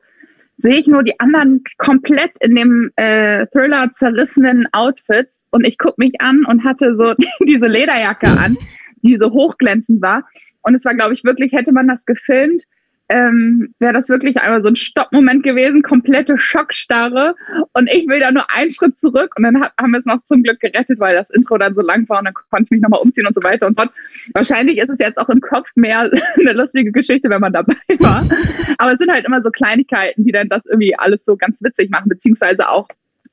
[0.58, 5.94] sehe ich nur die anderen komplett in dem äh, Thriller zerrissenen Outfits und ich gucke
[5.98, 7.14] mich an und hatte so
[7.46, 8.58] diese Lederjacke an,
[9.02, 10.28] die so hochglänzend war.
[10.62, 12.64] Und es war, glaube ich, wirklich, hätte man das gefilmt,
[13.08, 17.34] ähm, wäre das wirklich einmal so ein Stoppmoment gewesen, komplette Schockstarre.
[17.72, 20.22] Und ich will da nur einen Schritt zurück und dann hat, haben wir es noch
[20.24, 22.80] zum Glück gerettet, weil das Intro dann so lang war und dann konnte ich mich
[22.82, 23.90] nochmal umziehen und so weiter und fort.
[24.34, 28.28] Wahrscheinlich ist es jetzt auch im Kopf mehr eine lustige Geschichte, wenn man dabei war.
[28.76, 31.90] Aber es sind halt immer so Kleinigkeiten, die dann das irgendwie alles so ganz witzig
[31.90, 32.88] machen, beziehungsweise auch,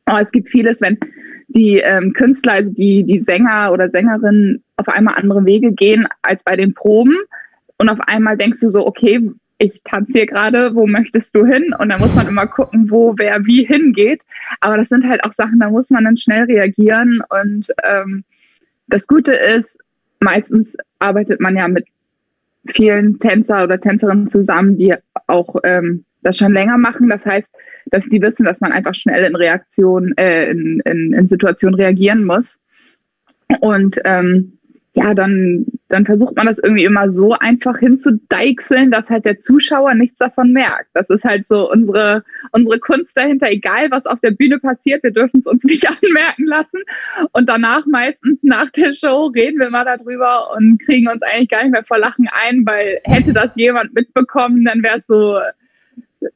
[0.09, 0.97] oh, es gibt vieles, wenn
[1.49, 6.43] die ähm, Künstler, also die, die Sänger oder Sängerinnen auf einmal andere Wege gehen als
[6.43, 7.17] bei den Proben.
[7.77, 9.19] Und auf einmal denkst du so, okay,
[9.57, 11.73] ich tanze hier gerade, wo möchtest du hin?
[11.79, 14.21] Und da muss man immer gucken, wo wer wie hingeht.
[14.59, 17.21] Aber das sind halt auch Sachen, da muss man dann schnell reagieren.
[17.29, 18.23] Und ähm,
[18.87, 19.77] das Gute ist,
[20.19, 21.85] meistens arbeitet man ja mit
[22.67, 24.93] vielen Tänzer oder Tänzerinnen zusammen, die
[25.27, 27.09] auch ähm, das schon länger machen.
[27.09, 27.53] Das heißt,
[27.87, 32.25] dass die wissen, dass man einfach schnell in Reaktion, äh, in, in, in Situationen reagieren
[32.25, 32.59] muss.
[33.61, 34.57] Und ähm,
[34.95, 39.93] ja, dann, dann versucht man das irgendwie immer so einfach hinzudeichseln, dass halt der Zuschauer
[39.93, 40.87] nichts davon merkt.
[40.93, 45.11] Das ist halt so unsere, unsere Kunst dahinter, egal was auf der Bühne passiert, wir
[45.11, 46.79] dürfen es uns nicht anmerken lassen.
[47.33, 51.63] Und danach meistens nach der Show reden wir mal darüber und kriegen uns eigentlich gar
[51.63, 55.39] nicht mehr vor Lachen ein, weil hätte das jemand mitbekommen, dann wäre es so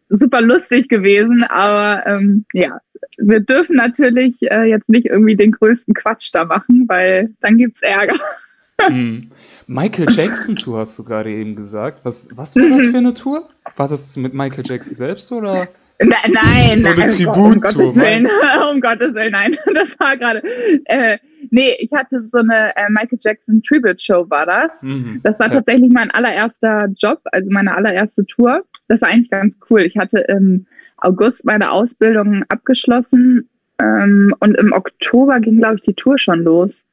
[0.09, 1.43] super lustig gewesen.
[1.43, 2.81] Aber ähm, ja,
[3.17, 7.81] wir dürfen natürlich äh, jetzt nicht irgendwie den größten Quatsch da machen, weil dann gibt's
[7.81, 8.19] Ärger.
[8.87, 9.31] Hm.
[9.67, 12.03] Michael Jackson Tour hast du gerade eben gesagt.
[12.03, 13.49] Was, was war das für eine Tour?
[13.75, 15.67] War das mit Michael Jackson selbst oder?
[16.01, 18.27] Nein, nein, so eine nein, Tribut um, Gottes Willen,
[18.71, 20.41] um Gottes Willen, nein, das war gerade,
[20.85, 21.17] äh,
[21.51, 24.81] nee, ich hatte so eine äh, Michael Jackson Tribute Show war das.
[24.81, 25.19] Mhm.
[25.23, 25.55] Das war ja.
[25.55, 28.63] tatsächlich mein allererster Job, also meine allererste Tour.
[28.87, 29.81] Das war eigentlich ganz cool.
[29.81, 30.65] Ich hatte im
[30.97, 36.85] August meine Ausbildung abgeschlossen ähm, und im Oktober ging, glaube ich, die Tour schon los.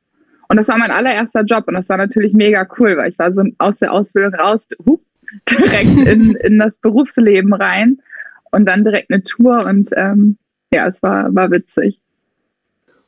[0.48, 3.32] Und das war mein allererster Job und das war natürlich mega cool, weil ich war
[3.32, 5.00] so aus der Ausbildung raus, hup,
[5.50, 7.98] direkt in, in das Berufsleben rein
[8.52, 10.38] und dann direkt eine Tour und ähm,
[10.72, 12.00] ja, es war, war witzig.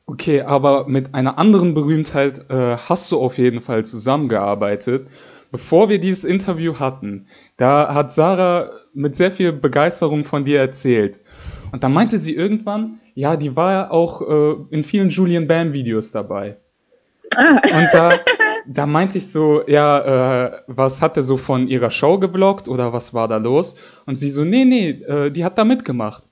[0.05, 5.07] Okay, aber mit einer anderen Berühmtheit äh, hast du auf jeden Fall zusammengearbeitet.
[5.51, 11.19] bevor wir dieses Interview hatten, da hat Sarah mit sehr viel Begeisterung von dir erzählt.
[11.71, 15.73] Und dann meinte sie irgendwann, ja, die war ja auch äh, in vielen Julian Bam
[15.73, 16.57] Videos dabei.
[17.37, 17.55] Ah.
[17.55, 18.19] Und da,
[18.65, 22.93] da meinte ich so, ja, äh, was hat er so von ihrer Show geblockt oder
[22.93, 23.75] was war da los?
[24.05, 26.23] Und sie so, nee, nee, äh, die hat da mitgemacht.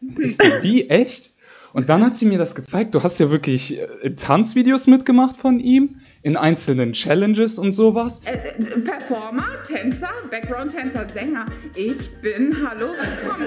[0.00, 1.34] Und ich so, wie, echt?
[1.72, 2.94] Und dann hat sie mir das gezeigt.
[2.94, 8.22] Du hast ja wirklich äh, Tanzvideos mitgemacht von ihm in einzelnen Challenges und sowas.
[8.24, 11.44] Äh, äh, Performer, Tänzer, Background-Tänzer, Sänger.
[11.74, 13.46] Ich bin, hallo, willkommen.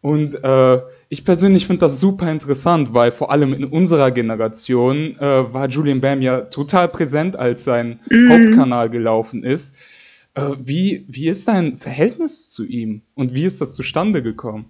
[0.00, 5.52] und äh, ich persönlich finde das super interessant, weil vor allem in unserer Generation äh,
[5.52, 8.30] war Julian Bam ja total präsent, als sein mm.
[8.30, 9.74] Hauptkanal gelaufen ist.
[10.34, 14.66] Äh, wie, wie ist dein Verhältnis zu ihm und wie ist das zustande gekommen?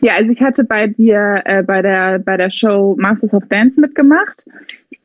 [0.00, 3.80] Ja, also ich hatte bei dir äh, bei, der, bei der Show Masters of Dance
[3.80, 4.44] mitgemacht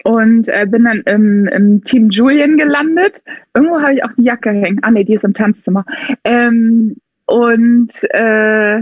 [0.03, 3.21] und äh, bin dann im, im, Team Julian gelandet.
[3.53, 4.79] Irgendwo habe ich auch die Jacke hängen.
[4.81, 5.85] Ah nee, die ist im Tanzzimmer.
[6.23, 6.95] Ähm,
[7.27, 8.81] und äh,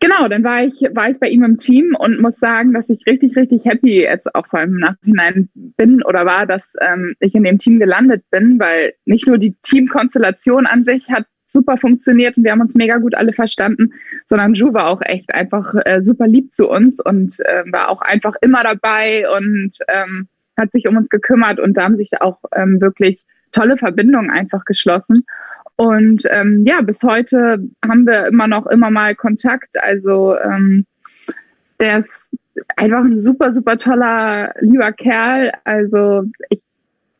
[0.00, 3.06] genau, dann war ich, war ich bei ihm im Team und muss sagen, dass ich
[3.06, 7.34] richtig, richtig happy jetzt auch vor allem im Nachhinein bin oder war, dass ähm, ich
[7.34, 12.36] in dem Team gelandet bin, weil nicht nur die Teamkonstellation an sich hat super funktioniert
[12.36, 13.92] und wir haben uns mega gut alle verstanden,
[14.24, 18.00] sondern Ju war auch echt einfach äh, super lieb zu uns und äh, war auch
[18.02, 22.38] einfach immer dabei und ähm, hat sich um uns gekümmert und da haben sich auch
[22.54, 25.24] ähm, wirklich tolle Verbindungen einfach geschlossen.
[25.80, 29.82] Und ähm, ja, bis heute haben wir immer noch immer mal Kontakt.
[29.82, 30.84] Also ähm,
[31.80, 32.36] der ist
[32.76, 35.52] einfach ein super, super toller, lieber Kerl.
[35.64, 36.60] Also ich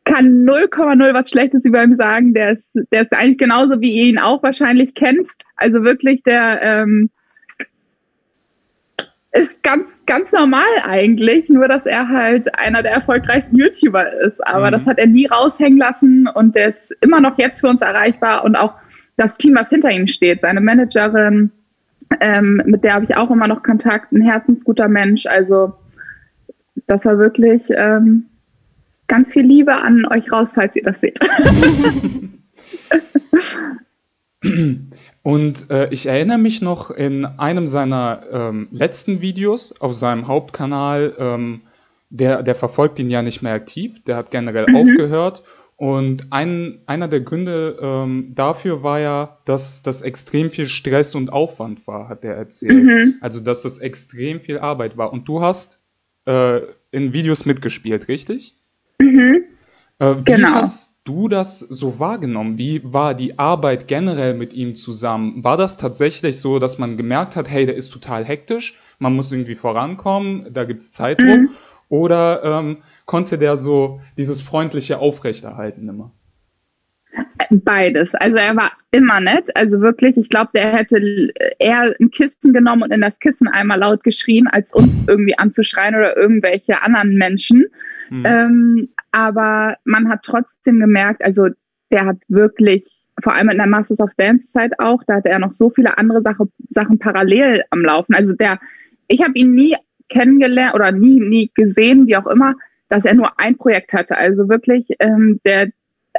[0.05, 2.35] kann 0,0 was Schlechtes über ihn sagen.
[2.35, 5.31] Der ist, der ist eigentlich genauso, wie ihr ihn auch wahrscheinlich kennt.
[5.57, 7.09] Also wirklich, der ähm,
[9.33, 14.45] ist ganz, ganz normal eigentlich, nur dass er halt einer der erfolgreichsten YouTuber ist.
[14.47, 14.73] Aber mhm.
[14.73, 18.45] das hat er nie raushängen lassen und der ist immer noch jetzt für uns erreichbar
[18.45, 18.75] und auch
[19.17, 21.53] das Team, was hinter ihm steht, seine Managerin,
[22.21, 25.27] ähm, mit der habe ich auch immer noch Kontakt, ein herzensguter Mensch.
[25.27, 25.75] Also
[26.87, 28.25] das war wirklich ähm,
[29.07, 31.21] ganz viel Liebe an euch raus, falls ihr das seht.
[35.23, 41.15] Und äh, ich erinnere mich noch in einem seiner ähm, letzten Videos auf seinem Hauptkanal,
[41.19, 41.61] ähm,
[42.09, 44.77] der, der verfolgt ihn ja nicht mehr aktiv, der hat generell mhm.
[44.77, 45.43] aufgehört.
[45.77, 51.33] Und ein, einer der Gründe ähm, dafür war ja, dass das extrem viel Stress und
[51.33, 52.85] Aufwand war, hat er erzählt.
[52.85, 53.15] Mhm.
[53.23, 55.11] Also, dass das extrem viel Arbeit war.
[55.11, 55.81] Und du hast
[56.27, 58.57] äh, in Videos mitgespielt, richtig?
[58.99, 59.45] Mhm.
[60.01, 60.49] Äh, wie genau.
[60.49, 62.57] hast du das so wahrgenommen?
[62.57, 65.43] Wie war die Arbeit generell mit ihm zusammen?
[65.43, 69.33] War das tatsächlich so, dass man gemerkt hat, hey, der ist total hektisch, man muss
[69.33, 71.41] irgendwie vorankommen, da gibt es Zeitdruck?
[71.41, 71.49] Mhm.
[71.89, 76.13] Oder ähm, konnte der so dieses freundliche aufrechterhalten immer?
[77.51, 78.15] Beides.
[78.15, 79.51] Also er war immer nett.
[79.57, 83.81] Also wirklich, ich glaube, der hätte eher ein Kissen genommen und in das Kissen einmal
[83.81, 87.67] laut geschrien, als uns irgendwie anzuschreien oder irgendwelche anderen Menschen.
[88.11, 88.25] Mhm.
[88.25, 91.49] Ähm, aber man hat trotzdem gemerkt, also
[91.91, 92.85] der hat wirklich,
[93.23, 95.99] vor allem in der Masters of Dance Zeit auch, da hatte er noch so viele
[95.99, 98.15] andere Sache, Sachen parallel am Laufen.
[98.15, 98.59] Also der,
[99.09, 99.77] ich habe ihn nie
[100.09, 102.55] kennengelernt oder nie, nie gesehen, wie auch immer,
[102.89, 104.17] dass er nur ein Projekt hatte.
[104.17, 105.71] Also wirklich, ähm, der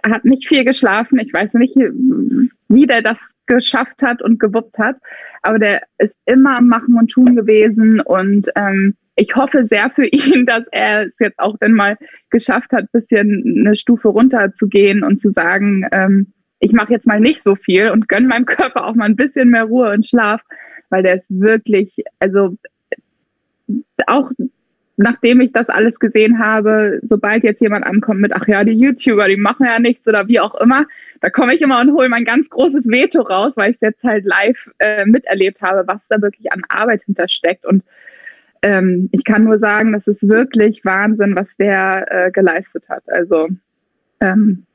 [0.04, 1.20] hat nicht viel geschlafen.
[1.20, 3.20] Ich weiß nicht, wie der das
[3.56, 4.96] geschafft hat und gewuppt hat,
[5.42, 8.00] aber der ist immer am Machen und Tun gewesen.
[8.00, 11.98] Und ähm, ich hoffe sehr für ihn, dass er es jetzt auch dann mal
[12.30, 17.08] geschafft hat, bisschen eine Stufe runter zu gehen und zu sagen, ähm, ich mache jetzt
[17.08, 20.08] mal nicht so viel und gönne meinem Körper auch mal ein bisschen mehr Ruhe und
[20.08, 20.44] Schlaf,
[20.90, 22.56] weil der ist wirklich, also
[24.06, 24.30] auch
[25.02, 29.28] nachdem ich das alles gesehen habe, sobald jetzt jemand ankommt mit, ach ja, die YouTuber,
[29.28, 30.86] die machen ja nichts oder wie auch immer,
[31.20, 34.04] da komme ich immer und hole mein ganz großes Veto raus, weil ich es jetzt
[34.04, 37.66] halt live äh, miterlebt habe, was da wirklich an Arbeit hintersteckt.
[37.66, 37.84] Und
[38.62, 43.04] ähm, ich kann nur sagen, das ist wirklich Wahnsinn, was der äh, geleistet hat.
[43.08, 43.50] Also
[44.20, 44.66] ähm,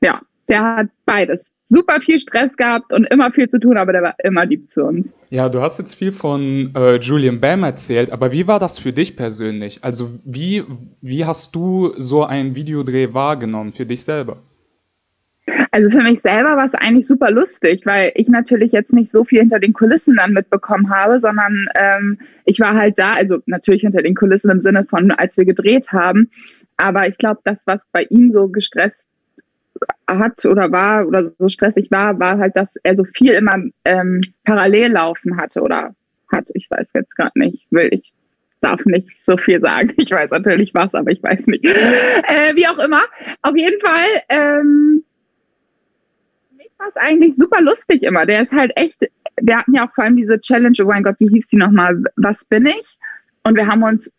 [0.00, 4.02] ja, der hat beides super viel Stress gehabt und immer viel zu tun, aber der
[4.02, 5.14] war immer lieb zu uns.
[5.30, 8.92] Ja, du hast jetzt viel von äh, Julian Bam erzählt, aber wie war das für
[8.92, 9.82] dich persönlich?
[9.82, 10.64] Also wie,
[11.00, 14.38] wie hast du so einen Videodreh wahrgenommen für dich selber?
[15.72, 19.24] Also für mich selber war es eigentlich super lustig, weil ich natürlich jetzt nicht so
[19.24, 23.80] viel hinter den Kulissen dann mitbekommen habe, sondern ähm, ich war halt da, also natürlich
[23.80, 26.30] hinter den Kulissen im Sinne von, als wir gedreht haben.
[26.76, 29.08] Aber ich glaube, das, was bei ihm so gestresst
[30.08, 34.20] hat oder war oder so stressig war, war halt, dass er so viel immer ähm,
[34.44, 35.94] parallel laufen hatte oder
[36.30, 36.46] hat.
[36.54, 37.66] Ich weiß jetzt gerade nicht.
[37.70, 38.12] Will ich
[38.60, 39.92] darf nicht so viel sagen.
[39.96, 41.64] Ich weiß natürlich was, aber ich weiß nicht.
[41.64, 43.02] Äh, wie auch immer.
[43.42, 45.04] Auf jeden Fall, ähm,
[46.82, 48.26] war es eigentlich super lustig immer.
[48.26, 49.08] Der ist halt echt,
[49.40, 52.02] wir hatten ja auch vor allem diese Challenge, oh mein Gott, wie hieß die nochmal?
[52.16, 52.98] Was bin ich?
[53.44, 54.10] Und wir haben uns,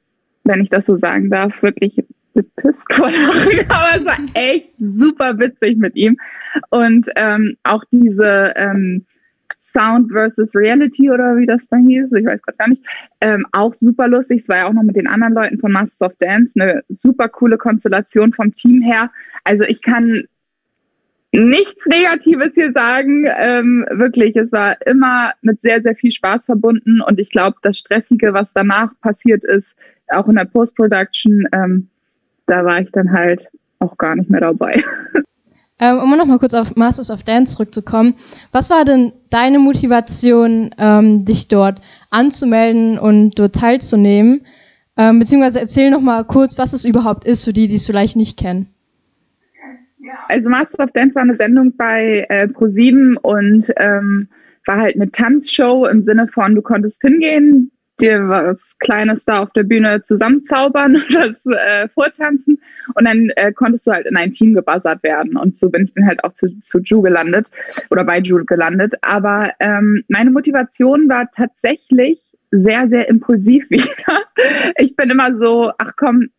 [0.43, 5.37] wenn ich das so sagen darf, wirklich bepisst vor Lachen, aber es war echt super
[5.39, 6.17] witzig mit ihm.
[6.69, 9.05] Und ähm, auch diese ähm,
[9.59, 12.83] Sound versus Reality oder wie das da hieß, ich weiß gerade gar nicht,
[13.21, 14.41] ähm, auch super lustig.
[14.41, 17.29] Es war ja auch noch mit den anderen Leuten von Masters of Dance eine super
[17.29, 19.11] coole Konstellation vom Team her.
[19.43, 20.23] Also ich kann
[21.33, 23.25] nichts Negatives hier sagen.
[23.37, 27.77] Ähm, wirklich, es war immer mit sehr, sehr viel Spaß verbunden und ich glaube, das
[27.77, 29.75] Stressige, was danach passiert ist,
[30.09, 31.89] auch in der Post-Production, ähm,
[32.47, 33.47] da war ich dann halt
[33.79, 34.83] auch gar nicht mehr dabei.
[35.79, 38.13] Ähm, um nochmal kurz auf Masters of Dance zurückzukommen,
[38.51, 44.45] was war denn deine Motivation, ähm, dich dort anzumelden und dort teilzunehmen?
[44.95, 48.37] Ähm, beziehungsweise erzähl nochmal kurz, was es überhaupt ist, für die, die es vielleicht nicht
[48.37, 48.67] kennen.
[50.29, 54.29] Also Master of Dance war eine Sendung bei äh, ProSieben und ähm,
[54.65, 57.71] war halt eine Tanzshow im Sinne von, du konntest hingehen,
[58.03, 62.59] dir was Kleines da auf der Bühne zusammenzaubern und das äh, vortanzen
[62.95, 65.93] und dann äh, konntest du halt in ein Team gebuzzert werden und so bin ich
[65.93, 67.49] dann halt auch zu, zu Ju gelandet
[67.89, 68.93] oder bei Ju gelandet.
[69.01, 72.19] Aber ähm, meine Motivation war tatsächlich
[72.51, 74.23] sehr, sehr impulsiv wieder.
[74.77, 76.29] Ich bin immer so, ach komm,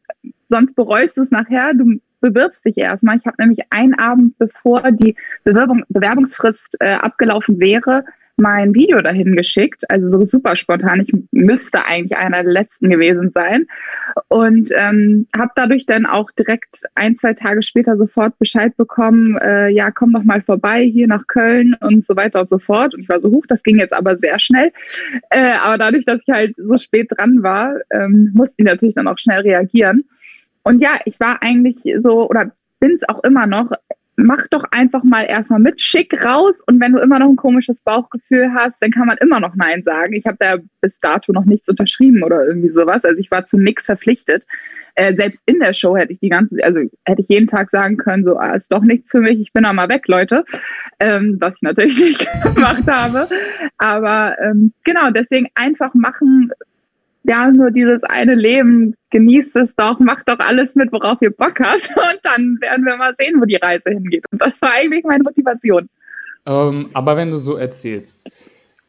[0.49, 3.19] sonst bereust du es nachher, du bewirbst dich erstmal.
[3.19, 8.05] Ich habe nämlich einen Abend, bevor die Bewerbung, Bewerbungsfrist äh, abgelaufen wäre,
[8.37, 11.01] mein Video dahin geschickt, also so super spontan.
[11.01, 13.67] Ich müsste eigentlich einer der letzten gewesen sein
[14.29, 19.69] und ähm, habe dadurch dann auch direkt ein, zwei Tage später sofort Bescheid bekommen, äh,
[19.69, 22.95] ja, komm doch mal vorbei hier nach Köln und so weiter und so fort.
[22.95, 24.73] Und ich war so, hoch, das ging jetzt aber sehr schnell.
[25.31, 29.09] Äh, aber dadurch, dass ich halt so spät dran war, ähm, musste ich natürlich dann
[29.09, 30.05] auch schnell reagieren.
[30.65, 33.71] Und ja, ich war eigentlich so oder bin es auch immer noch.
[34.17, 37.81] Mach doch einfach mal erstmal mit, schick raus und wenn du immer noch ein komisches
[37.81, 40.13] Bauchgefühl hast, dann kann man immer noch Nein sagen.
[40.13, 43.05] Ich habe da bis dato noch nichts unterschrieben oder irgendwie sowas.
[43.05, 44.45] Also ich war zu nichts verpflichtet.
[44.97, 47.97] Äh, selbst in der Show hätte ich die ganze, also hätte ich jeden Tag sagen
[47.97, 50.45] können, so, ah, ist doch nichts für mich, ich bin da mal weg, Leute.
[51.01, 53.29] Ähm, was ich natürlich nicht gemacht habe.
[53.79, 56.53] Aber ähm, genau, deswegen einfach machen,
[57.25, 61.59] ja, nur dieses eine Leben, genießt es doch, macht doch alles mit, worauf ihr Bock
[61.61, 64.25] habt und dann werden wir mal sehen, wo die Reise hingeht.
[64.31, 65.89] Und das war eigentlich meine Motivation.
[66.47, 68.31] Ähm, aber wenn du so erzählst,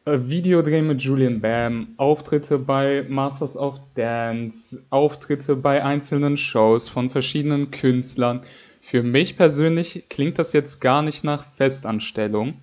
[0.06, 7.10] äh, Videodreh mit Julian Bam, Auftritte bei Masters of Dance, Auftritte bei einzelnen Shows von
[7.10, 8.42] verschiedenen Künstlern.
[8.82, 12.56] Für mich persönlich klingt das jetzt gar nicht nach Festanstellung.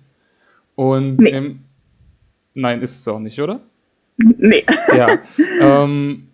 [0.75, 1.31] Und nee.
[1.31, 1.59] ähm,
[2.53, 3.59] nein, ist es auch nicht, oder?
[4.37, 4.65] Nee.
[4.95, 5.19] Ja.
[5.59, 6.27] Ähm,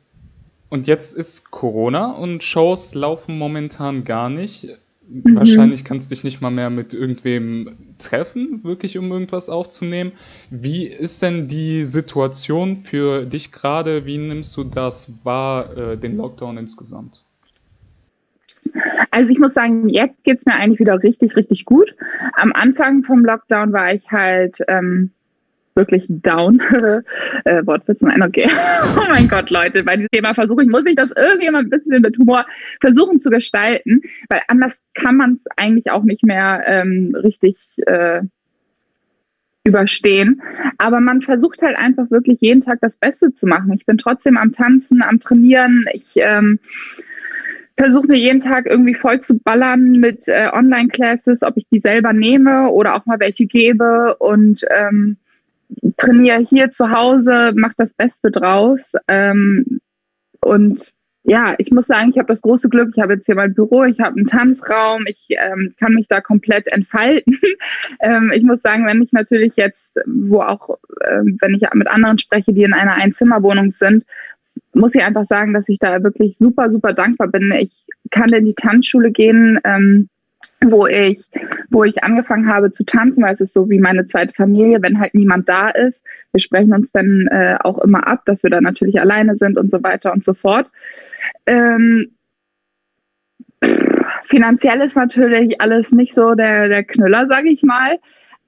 [0.70, 4.68] und jetzt ist Corona und Shows laufen momentan gar nicht.
[5.10, 5.36] Mhm.
[5.36, 10.12] Wahrscheinlich kannst du dich nicht mal mehr mit irgendwem treffen, wirklich um irgendwas aufzunehmen.
[10.52, 14.06] Wie ist denn die Situation für dich gerade?
[14.06, 17.24] Wie nimmst du das wahr, äh, den Lockdown insgesamt?
[19.10, 21.96] Also ich muss sagen, jetzt geht es mir eigentlich wieder richtig, richtig gut.
[22.34, 25.10] Am Anfang vom Lockdown war ich halt ähm,
[25.80, 26.60] wirklich down.
[27.46, 28.48] äh, Wortwitz, nein, okay.
[28.98, 31.70] oh mein Gott, Leute, bei diesem Thema versuche ich, muss ich das irgendwie immer ein
[31.70, 32.46] bisschen mit Humor
[32.82, 38.22] versuchen zu gestalten, weil anders kann man es eigentlich auch nicht mehr ähm, richtig äh,
[39.64, 40.42] überstehen.
[40.78, 43.74] Aber man versucht halt einfach wirklich jeden Tag das Beste zu machen.
[43.74, 45.86] Ich bin trotzdem am Tanzen, am Trainieren.
[45.94, 46.60] Ich ähm,
[47.78, 52.12] versuche mir jeden Tag irgendwie voll zu ballern mit äh, Online-Classes, ob ich die selber
[52.12, 54.18] nehme oder auch mal welche gebe.
[54.18, 55.18] Und ähm,
[55.98, 58.94] trainiere hier zu Hause, mache das Beste draus.
[59.08, 59.80] Ähm,
[60.42, 63.54] und ja, ich muss sagen, ich habe das große Glück, ich habe jetzt hier mein
[63.54, 67.38] Büro, ich habe einen Tanzraum, ich ähm, kann mich da komplett entfalten.
[68.00, 70.80] ähm, ich muss sagen, wenn ich natürlich jetzt, wo auch,
[71.10, 74.06] ähm, wenn ich mit anderen spreche, die in einer Einzimmerwohnung sind,
[74.74, 77.52] muss ich einfach sagen, dass ich da wirklich super, super dankbar bin.
[77.52, 79.60] Ich kann in die Tanzschule gehen.
[79.64, 80.10] Ähm,
[80.66, 81.24] wo ich,
[81.70, 85.00] wo ich angefangen habe zu tanzen, weil es ist so wie meine zweite Familie, wenn
[85.00, 86.06] halt niemand da ist.
[86.32, 89.72] Wir sprechen uns dann äh, auch immer ab, dass wir dann natürlich alleine sind und
[89.72, 90.70] so weiter und so fort.
[91.46, 92.12] Ähm,
[94.24, 97.98] finanziell ist natürlich alles nicht so der, der Knüller, sage ich mal.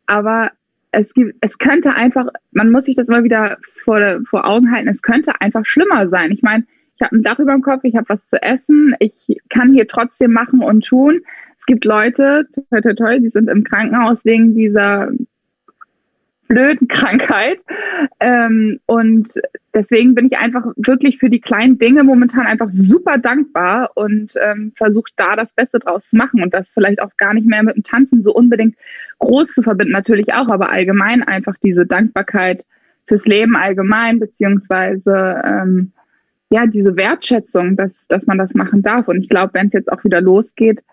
[0.05, 0.51] Aber
[0.91, 4.89] es gibt, es könnte einfach, man muss sich das immer wieder vor, vor Augen halten,
[4.89, 6.31] es könnte einfach schlimmer sein.
[6.31, 6.65] Ich meine,
[7.01, 9.87] ich habe ein Dach über dem Kopf, ich habe was zu essen, ich kann hier
[9.87, 11.21] trotzdem machen und tun.
[11.57, 15.09] Es gibt Leute, toi, toi, toi, die sind im Krankenhaus wegen dieser
[16.47, 17.57] blöden Krankheit.
[18.19, 19.33] Ähm, und
[19.73, 24.71] deswegen bin ich einfach wirklich für die kleinen Dinge momentan einfach super dankbar und ähm,
[24.75, 27.77] versuche da das Beste draus zu machen und das vielleicht auch gar nicht mehr mit
[27.77, 28.75] dem Tanzen so unbedingt
[29.17, 32.63] groß zu verbinden, natürlich auch, aber allgemein einfach diese Dankbarkeit
[33.07, 35.93] fürs Leben allgemein, beziehungsweise ähm,
[36.51, 39.07] ja, diese Wertschätzung, dass, dass man das machen darf.
[39.07, 40.83] Und ich glaube, wenn es jetzt auch wieder losgeht,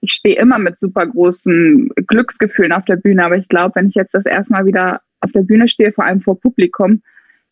[0.00, 3.96] ich stehe immer mit super großen Glücksgefühlen auf der Bühne, aber ich glaube, wenn ich
[3.96, 7.02] jetzt das erstmal wieder auf der Bühne stehe, vor allem vor Publikum,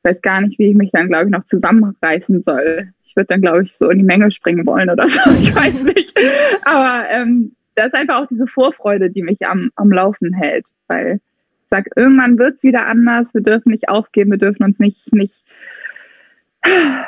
[0.04, 2.88] weiß gar nicht, wie ich mich dann, glaube ich, noch zusammenreißen soll.
[3.04, 5.28] Ich würde dann, glaube ich, so in die Menge springen wollen oder so.
[5.42, 6.16] Ich weiß nicht.
[6.64, 10.66] Aber ähm, das ist einfach auch diese Vorfreude, die mich am, am Laufen hält.
[10.86, 11.20] Weil
[11.62, 13.34] ich sage, irgendwann wird es wieder anders.
[13.34, 15.42] Wir dürfen nicht aufgeben, wir dürfen uns nicht, nicht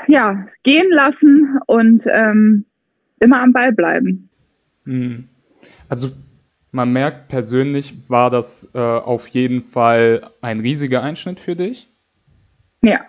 [0.07, 2.65] ja, gehen lassen und ähm,
[3.21, 4.29] immer am Ball bleiben.
[4.85, 5.29] Hm.
[5.89, 6.11] Also
[6.71, 11.89] man merkt persönlich, war das äh, auf jeden Fall ein riesiger Einschnitt für dich.
[12.83, 13.01] Ja.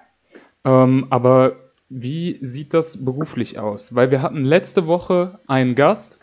[0.66, 1.56] Ähm, aber
[1.90, 3.94] wie sieht das beruflich aus?
[3.96, 6.20] Weil wir hatten letzte Woche einen Gast,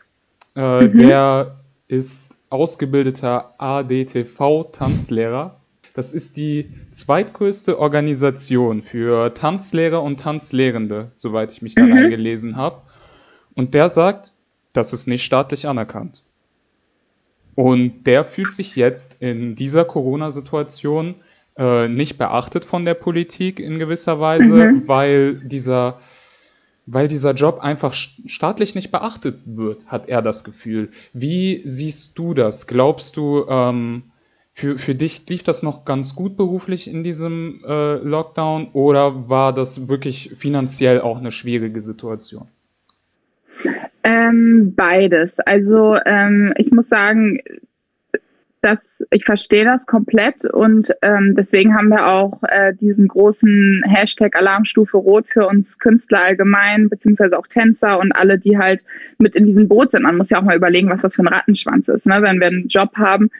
[0.54, 0.98] äh, mhm.
[0.98, 1.56] der
[1.88, 5.60] ist ausgebildeter ADTV-Tanzlehrer.
[5.96, 11.92] Das ist die zweitgrößte Organisation für Tanzlehrer und Tanzlehrende, soweit ich mich da mhm.
[11.94, 12.82] eingelesen habe.
[13.54, 14.30] Und der sagt,
[14.74, 16.22] das ist nicht staatlich anerkannt.
[17.54, 21.14] Und der fühlt sich jetzt in dieser Corona-Situation
[21.56, 24.82] äh, nicht beachtet von der Politik in gewisser Weise, mhm.
[24.86, 25.98] weil dieser
[26.84, 30.92] weil dieser Job einfach staatlich nicht beachtet wird, hat er das Gefühl.
[31.14, 32.68] Wie siehst du das?
[32.68, 34.04] Glaubst du, ähm,
[34.56, 39.52] für, für dich lief das noch ganz gut beruflich in diesem äh, Lockdown oder war
[39.52, 42.48] das wirklich finanziell auch eine schwierige Situation?
[44.02, 45.40] Ähm, beides.
[45.40, 47.38] Also ähm, ich muss sagen,
[48.62, 54.34] dass ich verstehe das komplett und ähm, deswegen haben wir auch äh, diesen großen Hashtag
[54.36, 58.82] Alarmstufe Rot für uns Künstler allgemein, beziehungsweise auch Tänzer und alle, die halt
[59.18, 60.04] mit in diesem Boot sind.
[60.04, 62.06] Man muss ja auch mal überlegen, was das für ein Rattenschwanz ist.
[62.06, 62.22] Ne?
[62.22, 63.30] Wenn wir einen Job haben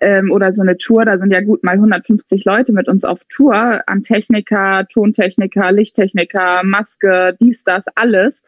[0.00, 3.20] ähm, oder so eine Tour, da sind ja gut mal 150 Leute mit uns auf
[3.28, 8.44] Tour, an Techniker, Tontechniker, Lichttechniker, Maske, dies, das, alles.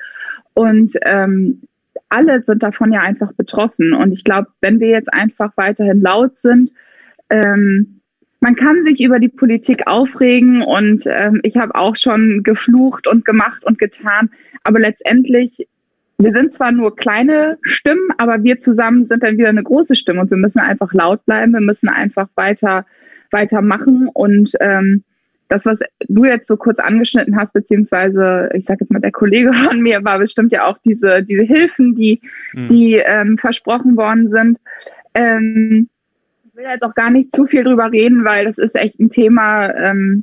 [0.54, 1.62] Und ähm,
[2.08, 3.92] alle sind davon ja einfach betroffen.
[3.92, 6.72] Und ich glaube, wenn wir jetzt einfach weiterhin laut sind,
[7.30, 8.00] ähm,
[8.44, 13.24] man kann sich über die Politik aufregen und ähm, ich habe auch schon geflucht und
[13.24, 14.28] gemacht und getan,
[14.64, 15.66] aber letztendlich,
[16.24, 20.20] wir sind zwar nur kleine Stimmen, aber wir zusammen sind dann wieder eine große Stimme
[20.20, 22.86] und wir müssen einfach laut bleiben, wir müssen einfach weiter
[23.30, 25.04] weitermachen und ähm,
[25.48, 29.52] das, was du jetzt so kurz angeschnitten hast, beziehungsweise ich sage jetzt mal, der Kollege
[29.52, 32.20] von mir war bestimmt ja auch diese, diese Hilfen, die,
[32.54, 32.68] mhm.
[32.68, 34.58] die ähm, versprochen worden sind.
[35.14, 35.88] Ähm,
[36.46, 39.10] ich will jetzt auch gar nicht zu viel drüber reden, weil das ist echt ein
[39.10, 40.22] Thema, ähm,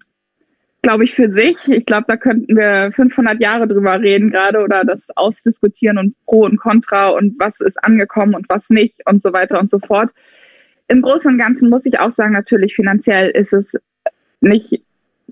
[0.81, 1.67] glaube ich, für sich.
[1.67, 6.45] Ich glaube, da könnten wir 500 Jahre drüber reden gerade oder das ausdiskutieren und Pro
[6.45, 10.09] und Contra und was ist angekommen und was nicht und so weiter und so fort.
[10.87, 13.73] Im Großen und Ganzen muss ich auch sagen, natürlich finanziell ist es
[14.41, 14.83] nicht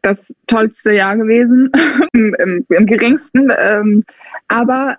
[0.02, 1.72] das tollste Jahr gewesen,
[2.14, 3.52] im, im, geringsten.
[3.58, 4.06] Ähm,
[4.47, 4.97] aber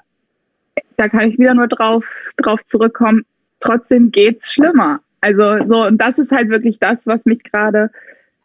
[0.97, 3.25] da kann ich wieder nur drauf, drauf zurückkommen.
[3.61, 5.01] Trotzdem geht's schlimmer.
[5.21, 7.91] Also so, und das ist halt wirklich das, was mich gerade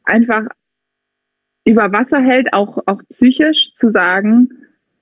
[0.04, 0.46] einfach
[1.66, 4.50] über Wasser hält, auch, auch psychisch zu sagen,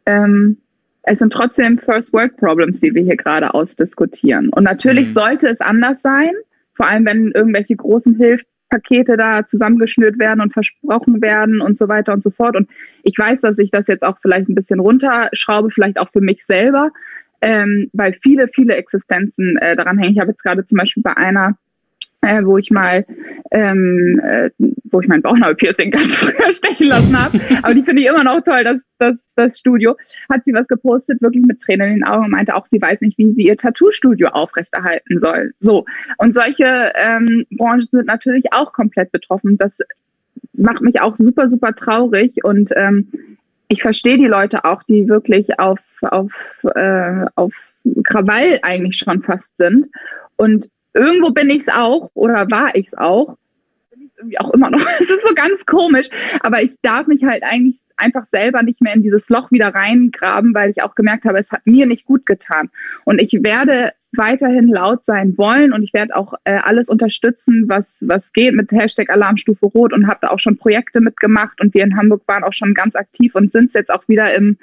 [0.05, 0.57] ähm,
[1.03, 4.49] es sind trotzdem First World Problems, die wir hier gerade ausdiskutieren.
[4.49, 5.13] Und natürlich mhm.
[5.13, 6.31] sollte es anders sein,
[6.73, 11.87] vor allem wenn irgendwelche großen Hilfen Pakete da zusammengeschnürt werden und versprochen werden und so
[11.87, 12.55] weiter und so fort.
[12.55, 12.67] Und
[13.03, 16.43] ich weiß, dass ich das jetzt auch vielleicht ein bisschen runterschraube, vielleicht auch für mich
[16.43, 16.89] selber,
[17.41, 20.13] ähm, weil viele, viele Existenzen äh, daran hängen.
[20.13, 21.55] Ich habe jetzt gerade zum Beispiel bei einer
[22.23, 23.05] äh, wo ich mal,
[23.51, 24.49] ähm, äh,
[24.85, 27.39] wo ich mein Bauchnabelpiercing ganz früher stechen lassen habe.
[27.61, 29.95] Aber die finde ich immer noch toll, das, das, das Studio.
[30.29, 33.01] Hat sie was gepostet, wirklich mit Tränen in den Augen und meinte auch, sie weiß
[33.01, 35.53] nicht, wie sie ihr Tattoo-Studio aufrechterhalten soll.
[35.59, 35.85] So.
[36.17, 39.57] Und solche ähm, Branchen sind natürlich auch komplett betroffen.
[39.57, 39.79] Das
[40.53, 43.11] macht mich auch super, super traurig und ähm,
[43.67, 46.33] ich verstehe die Leute auch, die wirklich auf, auf,
[46.75, 47.53] äh, auf
[48.03, 49.87] Krawall eigentlich schon fast sind.
[50.35, 53.37] Und irgendwo bin ich es auch oder war ich es auch.
[53.91, 54.85] Bin ich irgendwie auch immer noch.
[54.99, 56.09] Es ist so ganz komisch.
[56.41, 60.53] Aber ich darf mich halt eigentlich einfach selber nicht mehr in dieses Loch wieder reingraben,
[60.53, 62.69] weil ich auch gemerkt habe, es hat mir nicht gut getan.
[63.05, 67.97] Und ich werde weiterhin laut sein wollen und ich werde auch äh, alles unterstützen, was,
[68.01, 71.83] was geht mit Hashtag Alarmstufe Rot und habe da auch schon Projekte mitgemacht und wir
[71.83, 74.57] in Hamburg waren auch schon ganz aktiv und sind jetzt auch wieder im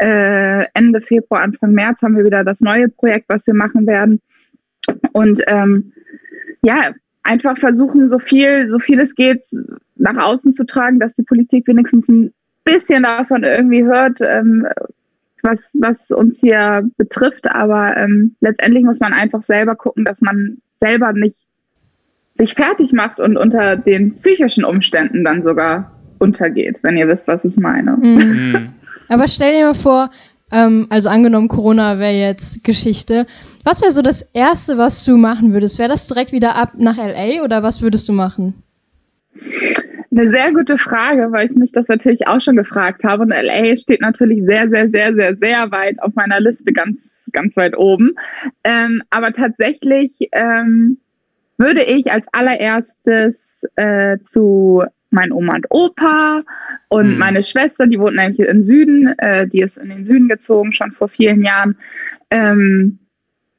[0.00, 4.20] äh, Ende Februar, Anfang März haben wir wieder das neue Projekt, was wir machen werden.
[5.12, 5.92] Und ähm,
[6.62, 9.44] ja, einfach versuchen, so viel, so viel es geht,
[9.96, 12.32] nach außen zu tragen, dass die Politik wenigstens ein
[12.64, 14.66] bisschen davon irgendwie hört, ähm,
[15.42, 17.50] was, was uns hier betrifft.
[17.50, 21.36] Aber ähm, letztendlich muss man einfach selber gucken, dass man selber nicht
[22.34, 27.44] sich fertig macht und unter den psychischen Umständen dann sogar untergeht, wenn ihr wisst, was
[27.44, 27.96] ich meine.
[27.96, 28.66] Mhm.
[29.08, 30.10] Aber stell dir mal vor,
[30.52, 33.26] ähm, also angenommen, Corona wäre jetzt Geschichte.
[33.64, 35.78] Was wäre so das Erste, was du machen würdest?
[35.78, 38.62] Wäre das direkt wieder ab nach LA oder was würdest du machen?
[40.10, 43.22] Eine sehr gute Frage, weil ich mich das natürlich auch schon gefragt habe.
[43.22, 47.56] Und LA steht natürlich sehr, sehr, sehr, sehr, sehr weit auf meiner Liste, ganz, ganz
[47.56, 48.14] weit oben.
[48.64, 50.98] Ähm, aber tatsächlich ähm,
[51.58, 56.42] würde ich als allererstes äh, zu meinen Oma und Opa
[56.88, 57.18] und mhm.
[57.18, 60.92] meine Schwester, die wohnt eigentlich im Süden, äh, die ist in den Süden gezogen, schon
[60.92, 61.76] vor vielen Jahren,
[62.30, 62.99] ähm,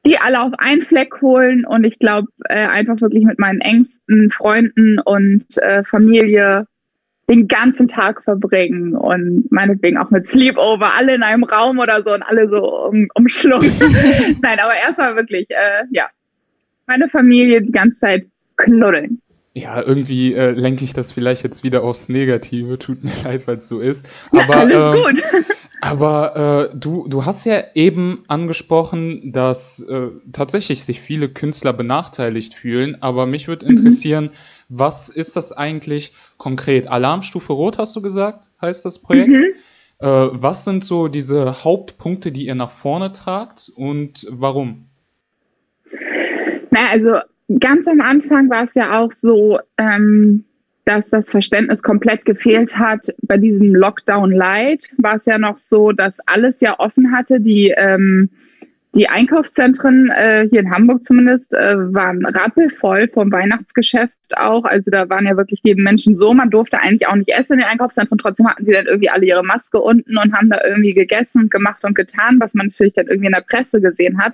[0.05, 4.31] die alle auf einen Fleck holen und ich glaube, äh, einfach wirklich mit meinen engsten
[4.31, 6.65] Freunden und äh, Familie
[7.29, 12.13] den ganzen Tag verbringen und meinetwegen auch mit Sleepover, alle in einem Raum oder so
[12.13, 13.71] und alle so um, umschlungen.
[14.41, 16.07] Nein, aber erstmal wirklich, äh, ja,
[16.87, 18.25] meine Familie die ganze Zeit
[18.57, 19.21] knuddeln.
[19.53, 22.79] Ja, irgendwie äh, lenke ich das vielleicht jetzt wieder aufs Negative.
[22.79, 24.07] Tut mir leid, weil es so ist.
[24.31, 25.47] Aber, ja, alles ähm, gut.
[25.81, 32.53] Aber äh, du, du hast ja eben angesprochen, dass äh, tatsächlich sich viele Künstler benachteiligt
[32.53, 33.01] fühlen.
[33.01, 33.77] Aber mich würde mhm.
[33.77, 34.29] interessieren, mhm.
[34.69, 36.87] was ist das eigentlich konkret?
[36.87, 39.31] Alarmstufe Rot hast du gesagt, heißt das Projekt?
[39.31, 39.43] Mhm.
[39.99, 44.85] Äh, was sind so diese Hauptpunkte, die ihr nach vorne tragt und warum?
[46.69, 47.15] Naja, also
[47.59, 50.45] ganz am Anfang war es ja auch so, ähm,
[50.85, 53.13] dass das Verständnis komplett gefehlt hat.
[53.21, 57.39] Bei diesem Lockdown Light war es ja noch so, dass alles ja offen hatte.
[57.39, 58.29] Die, ähm,
[58.95, 64.65] die Einkaufszentren äh, hier in Hamburg zumindest äh, waren rappelvoll vom Weihnachtsgeschäft auch.
[64.65, 67.59] Also da waren ja wirklich die Menschen so, man durfte eigentlich auch nicht essen in
[67.59, 68.17] den Einkaufszentren.
[68.17, 71.51] Trotzdem hatten sie dann irgendwie alle ihre Maske unten und haben da irgendwie gegessen und
[71.51, 74.33] gemacht und getan, was man natürlich dann irgendwie in der Presse gesehen hat.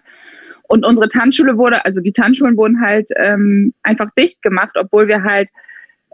[0.68, 5.24] Und unsere Tanzschule wurde, also die Tanzschulen wurden halt ähm, einfach dicht gemacht, obwohl wir
[5.24, 5.50] halt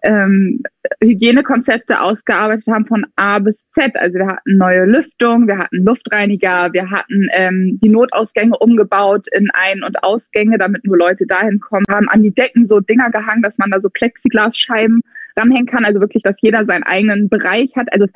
[0.04, 0.62] ähm,
[1.02, 3.96] Hygienekonzepte ausgearbeitet haben von A bis Z.
[3.96, 9.50] Also wir hatten neue Lüftung, wir hatten Luftreiniger, wir hatten ähm, die Notausgänge umgebaut in
[9.52, 13.42] Ein- und Ausgänge, damit nur Leute dahin kommen, haben an die Decken so Dinger gehangen,
[13.42, 15.02] dass man da so Plexiglasscheiben
[15.38, 15.86] ranhängen kann.
[15.86, 17.92] Also wirklich, dass jeder seinen eigenen Bereich hat.
[17.92, 18.08] Also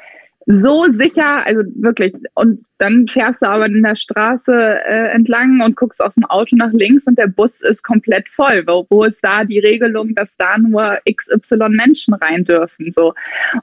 [0.49, 2.13] so sicher, also wirklich.
[2.33, 6.55] Und dann fährst du aber in der Straße äh, entlang und guckst aus dem Auto
[6.55, 8.63] nach links und der Bus ist komplett voll.
[8.65, 12.93] Wo, wo ist da die Regelung, dass da nur XY Menschen rein dürfen?
[12.93, 13.13] So.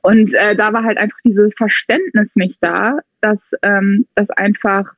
[0.03, 4.93] Und äh, da war halt einfach dieses Verständnis nicht da, dass ähm, das einfach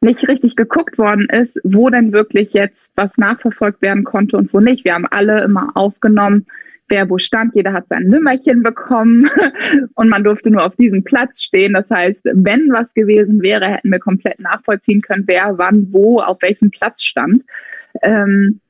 [0.00, 4.60] nicht richtig geguckt worden ist, wo denn wirklich jetzt was nachverfolgt werden konnte und wo
[4.60, 4.84] nicht.
[4.84, 6.46] Wir haben alle immer aufgenommen,
[6.88, 7.54] wer wo stand.
[7.54, 9.30] Jeder hat sein Nümmerchen bekommen
[9.94, 11.74] und man durfte nur auf diesem Platz stehen.
[11.74, 16.42] Das heißt, wenn was gewesen wäre, hätten wir komplett nachvollziehen können, wer wann wo auf
[16.42, 17.44] welchem Platz stand.
[18.02, 18.60] Ähm,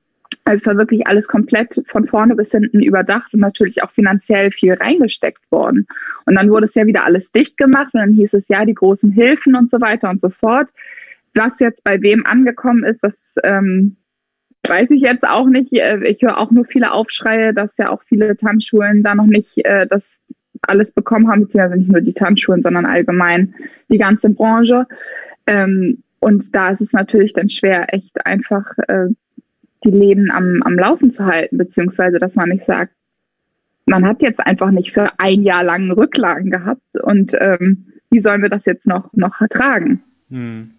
[0.44, 4.50] also es war wirklich alles komplett von vorne bis hinten überdacht und natürlich auch finanziell
[4.50, 5.86] viel reingesteckt worden.
[6.24, 8.74] Und dann wurde es ja wieder alles dicht gemacht und dann hieß es ja die
[8.74, 10.68] großen Hilfen und so weiter und so fort.
[11.34, 13.96] Was jetzt bei wem angekommen ist, das ähm,
[14.68, 15.72] weiß ich jetzt auch nicht.
[15.72, 19.64] Äh, ich höre auch nur viele Aufschreie, dass ja auch viele Tanzschulen da noch nicht
[19.64, 20.20] äh, das
[20.62, 23.54] alles bekommen haben, beziehungsweise nicht nur die Tanzschulen, sondern allgemein
[23.88, 24.86] die ganze Branche.
[25.46, 29.06] Ähm, und da ist es natürlich dann schwer, echt einfach äh,
[29.84, 32.92] die Läden am, am Laufen zu halten, beziehungsweise dass man nicht sagt,
[33.86, 38.42] man hat jetzt einfach nicht für ein Jahr lang Rücklagen gehabt und ähm, wie sollen
[38.42, 40.02] wir das jetzt noch, noch ertragen?
[40.30, 40.72] Hm.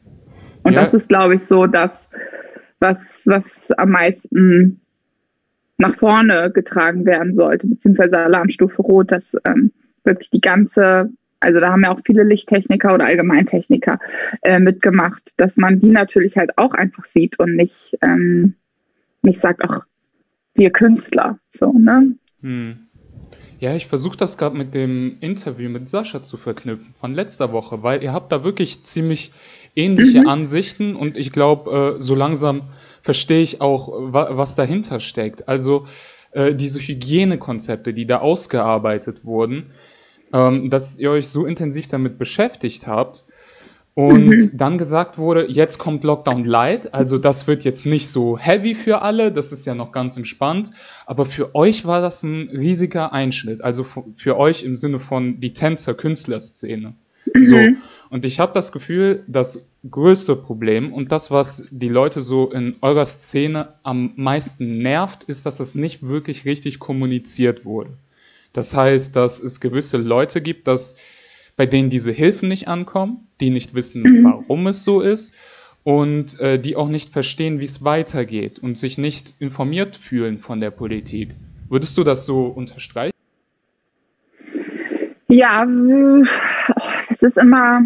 [0.64, 0.82] Und ja.
[0.82, 2.10] das ist, glaube ich, so, dass
[2.80, 4.82] was, was am meisten
[5.78, 9.72] nach vorne getragen werden sollte, beziehungsweise Alarmstufe Rot, dass ähm,
[10.04, 11.10] wirklich die ganze,
[11.40, 14.00] also da haben ja auch viele Lichttechniker oder Allgemeintechniker
[14.42, 18.56] äh, mitgemacht, dass man die natürlich halt auch einfach sieht und nicht, ähm,
[19.22, 19.86] nicht sagt, ach,
[20.54, 22.16] wir Künstler, so, ne?
[22.42, 22.90] Hm.
[23.60, 27.84] Ja, ich versuche das gerade mit dem Interview mit Sascha zu verknüpfen von letzter Woche,
[27.84, 29.34] weil ihr habt da wirklich ziemlich
[29.80, 30.28] ähnliche mhm.
[30.28, 32.64] Ansichten und ich glaube, äh, so langsam
[33.02, 35.48] verstehe ich auch, wa was dahinter steckt.
[35.48, 35.88] Also
[36.32, 39.72] äh, diese Hygienekonzepte, die da ausgearbeitet wurden,
[40.34, 43.24] ähm, dass ihr euch so intensiv damit beschäftigt habt
[43.96, 44.52] und mhm.
[44.54, 49.02] dann gesagt wurde, jetzt kommt Lockdown Light, also das wird jetzt nicht so heavy für
[49.02, 50.70] alle, das ist ja noch ganz entspannt,
[51.06, 55.54] aber für euch war das ein riesiger Einschnitt, also für euch im Sinne von die
[55.54, 56.94] Tänzer-Künstlerszene.
[57.34, 57.44] Mhm.
[57.44, 57.58] So.
[58.10, 62.76] Und ich habe das Gefühl, das größte Problem und das, was die Leute so in
[62.82, 67.92] eurer Szene am meisten nervt, ist, dass es nicht wirklich richtig kommuniziert wurde.
[68.52, 70.96] Das heißt, dass es gewisse Leute gibt, dass,
[71.56, 74.24] bei denen diese Hilfen nicht ankommen, die nicht wissen, mhm.
[74.24, 75.34] warum es so ist
[75.84, 80.60] und äh, die auch nicht verstehen, wie es weitergeht und sich nicht informiert fühlen von
[80.60, 81.32] der Politik.
[81.70, 83.14] Würdest du das so unterstreichen?
[85.28, 85.66] Ja,
[87.10, 87.82] es ist immer,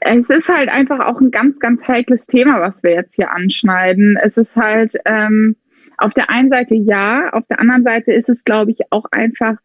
[0.00, 4.18] es ist halt einfach auch ein ganz, ganz heikles Thema, was wir jetzt hier anschneiden.
[4.22, 5.56] Es ist halt ähm,
[5.98, 9.56] auf der einen Seite ja, auf der anderen Seite ist es, glaube ich, auch einfach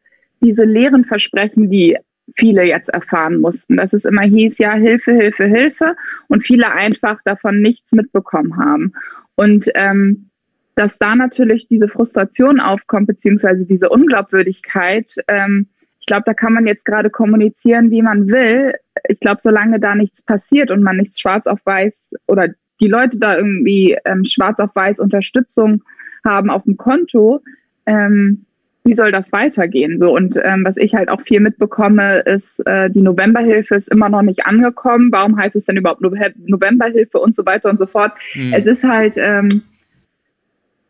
[0.42, 1.98] diese leeren Versprechen, die
[2.36, 3.78] viele jetzt erfahren mussten.
[3.78, 5.96] Dass es immer hieß, ja, Hilfe, Hilfe, Hilfe
[6.28, 8.94] und viele einfach davon nichts mitbekommen haben.
[9.36, 10.30] Und ähm,
[10.76, 15.68] dass da natürlich diese Frustration aufkommt, beziehungsweise diese Unglaubwürdigkeit, ähm,
[16.00, 18.76] ich glaube, da kann man jetzt gerade kommunizieren, wie man will.
[19.08, 23.18] Ich glaube, solange da nichts passiert und man nichts schwarz auf weiß oder die Leute
[23.18, 25.84] da irgendwie ähm, schwarz auf weiß Unterstützung
[26.26, 27.42] haben auf dem Konto,
[27.86, 28.46] ähm,
[28.84, 30.00] wie soll das weitergehen?
[30.00, 34.08] So und ähm, was ich halt auch viel mitbekomme, ist, äh, die Novemberhilfe ist immer
[34.08, 35.12] noch nicht angekommen.
[35.12, 38.14] Warum heißt es denn überhaupt Novemberhilfe und so weiter und so fort?
[38.34, 38.54] Mhm.
[38.54, 39.64] Es ist halt ähm,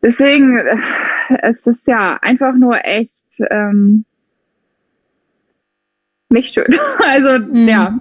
[0.00, 0.76] deswegen, äh,
[1.42, 4.04] es ist ja einfach nur echt ähm,
[6.30, 6.66] nicht schön.
[7.04, 7.68] Also mhm.
[7.68, 7.98] ja.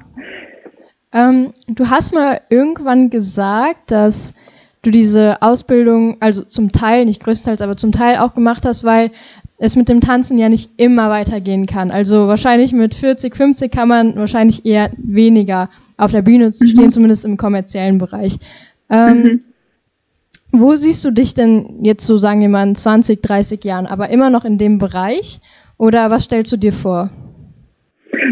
[1.13, 4.33] Ähm, du hast mal irgendwann gesagt, dass
[4.81, 9.11] du diese Ausbildung, also zum Teil, nicht größtenteils, aber zum Teil auch gemacht hast, weil
[9.57, 11.89] es mit dem Tanzen ja nicht immer weitergehen kann.
[11.89, 16.67] Also wahrscheinlich mit 40, 50 kann man wahrscheinlich eher weniger auf der Bühne mhm.
[16.67, 18.37] stehen, zumindest im kommerziellen Bereich.
[18.89, 19.41] Ähm, mhm.
[20.51, 24.09] Wo siehst du dich denn jetzt so, sagen wir mal, in 20, 30 Jahren, aber
[24.09, 25.39] immer noch in dem Bereich?
[25.77, 27.09] Oder was stellst du dir vor?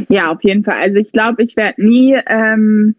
[0.10, 0.78] Ja, auf jeden Fall.
[0.78, 2.96] Also ich glaube, ich werde nie ähm,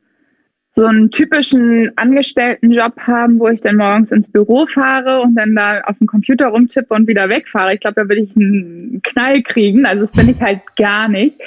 [0.76, 5.80] so einen typischen Angestelltenjob haben, wo ich dann morgens ins Büro fahre und dann da
[5.80, 7.74] auf dem Computer rumtippe und wieder wegfahre.
[7.74, 9.86] Ich glaube, da würde ich einen Knall kriegen.
[9.86, 11.40] Also das bin ich halt gar nicht.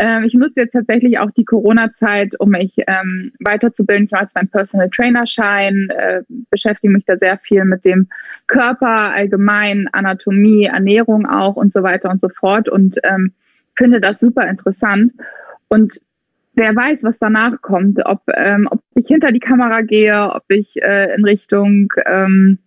[0.00, 4.06] Ähm, ich nutze jetzt tatsächlich auch die Corona-Zeit, um mich ähm, weiterzubilden.
[4.06, 8.08] Ich mache jetzt meinen Personal Trainer-Schein, äh, beschäftige mich da sehr viel mit dem
[8.48, 12.68] Körper allgemein, Anatomie, Ernährung auch und so weiter und so fort.
[12.68, 13.32] Und ähm,
[13.82, 15.12] finde das super interessant.
[15.66, 16.00] Und
[16.54, 20.80] wer weiß, was danach kommt, ob, ähm, ob ich hinter die Kamera gehe, ob ich
[20.80, 22.58] äh, in Richtung ähm,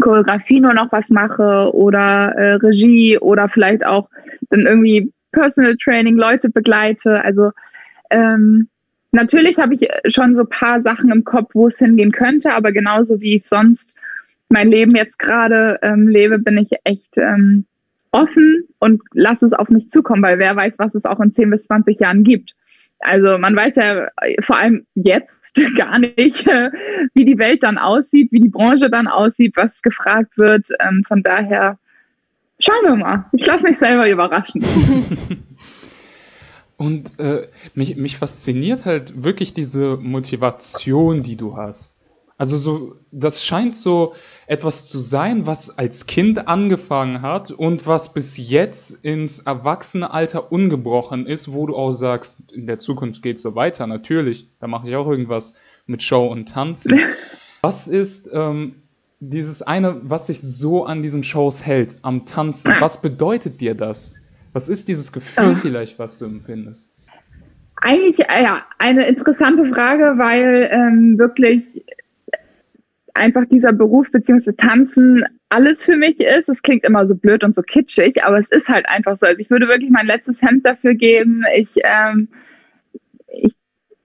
[0.00, 4.08] Choreografie nur noch was mache oder äh, Regie oder vielleicht auch
[4.48, 7.22] dann irgendwie Personal Training Leute begleite.
[7.22, 7.50] Also
[8.08, 8.68] ähm,
[9.12, 12.72] natürlich habe ich schon so ein paar Sachen im Kopf, wo es hingehen könnte, aber
[12.72, 13.94] genauso wie ich sonst
[14.48, 17.66] mein Leben jetzt gerade ähm, lebe, bin ich echt ähm,
[18.14, 21.50] offen und lass es auf mich zukommen, weil wer weiß, was es auch in 10
[21.50, 22.54] bis 20 Jahren gibt.
[23.00, 24.08] Also man weiß ja
[24.40, 26.46] vor allem jetzt gar nicht,
[27.14, 30.68] wie die Welt dann aussieht, wie die Branche dann aussieht, was gefragt wird.
[30.80, 31.78] Ähm, von daher
[32.58, 33.26] schauen wir mal.
[33.32, 34.64] Ich lasse mich selber überraschen.
[36.76, 41.93] Und äh, mich, mich fasziniert halt wirklich diese Motivation, die du hast.
[42.36, 44.14] Also so, das scheint so,
[44.46, 51.26] etwas zu sein, was als Kind angefangen hat und was bis jetzt ins Erwachsenealter ungebrochen
[51.26, 54.88] ist, wo du auch sagst, in der Zukunft geht es so weiter, natürlich, da mache
[54.88, 55.54] ich auch irgendwas
[55.86, 57.00] mit Show und Tanzen.
[57.62, 58.82] Was ist ähm,
[59.20, 62.74] dieses eine, was sich so an diesen Shows hält, am Tanzen?
[62.80, 64.12] Was bedeutet dir das?
[64.52, 66.94] Was ist dieses Gefühl vielleicht, was du empfindest?
[67.80, 71.82] Eigentlich, ja, eine interessante Frage, weil ähm, wirklich
[73.14, 76.48] einfach dieser Beruf beziehungsweise Tanzen alles für mich ist.
[76.48, 79.26] Es klingt immer so blöd und so kitschig, aber es ist halt einfach so.
[79.26, 81.44] Also ich würde wirklich mein letztes Hemd dafür geben.
[81.56, 82.28] Ich, ähm,
[83.28, 83.54] ich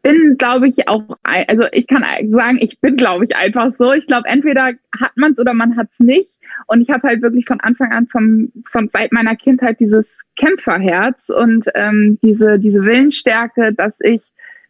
[0.01, 3.91] bin, glaube ich, auch, also ich kann sagen, ich bin, glaube ich, einfach so.
[3.93, 6.37] Ich glaube, entweder hat man es oder man hat es nicht.
[6.67, 11.29] Und ich habe halt wirklich von Anfang an, vom, von seit meiner Kindheit dieses Kämpferherz
[11.29, 14.21] und ähm, diese, diese Willensstärke, dass ich,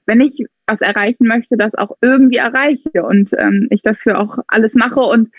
[0.05, 4.75] wenn ich was erreichen möchte, das auch irgendwie erreiche und ähm, ich dafür auch alles
[4.75, 4.99] mache.
[4.99, 5.29] Und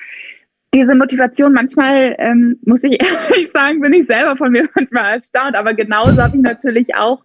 [0.75, 2.93] diese Motivation, manchmal ähm, muss ich
[3.31, 7.25] ehrlich sagen, bin ich selber von mir manchmal erstaunt, aber genauso habe ich natürlich auch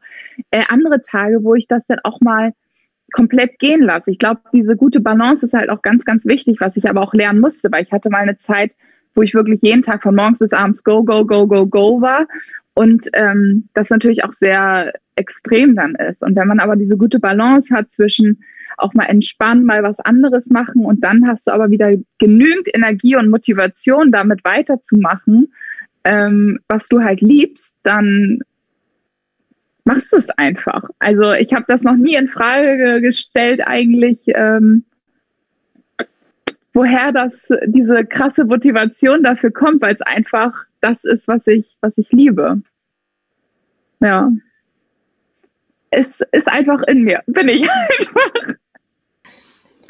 [0.51, 2.53] äh, andere Tage, wo ich das dann auch mal
[3.11, 4.11] komplett gehen lasse.
[4.11, 7.13] Ich glaube, diese gute Balance ist halt auch ganz, ganz wichtig, was ich aber auch
[7.13, 8.71] lernen musste, weil ich hatte mal eine Zeit,
[9.13, 12.27] wo ich wirklich jeden Tag von morgens bis abends go, go, go, go, go war
[12.75, 16.21] und ähm, das natürlich auch sehr extrem dann ist.
[16.21, 18.43] Und wenn man aber diese gute Balance hat zwischen
[18.77, 23.15] auch mal entspannen, mal was anderes machen und dann hast du aber wieder genügend Energie
[23.15, 25.53] und Motivation, damit weiterzumachen,
[26.03, 28.39] ähm, was du halt liebst, dann
[29.85, 30.83] machst du es einfach.
[30.99, 34.83] Also ich habe das noch nie in Frage gestellt eigentlich, ähm,
[36.73, 41.97] woher das diese krasse Motivation dafür kommt, weil es einfach das ist, was ich was
[41.97, 42.61] ich liebe.
[43.99, 44.31] Ja.
[45.89, 48.55] Es ist einfach in mir, bin ich einfach.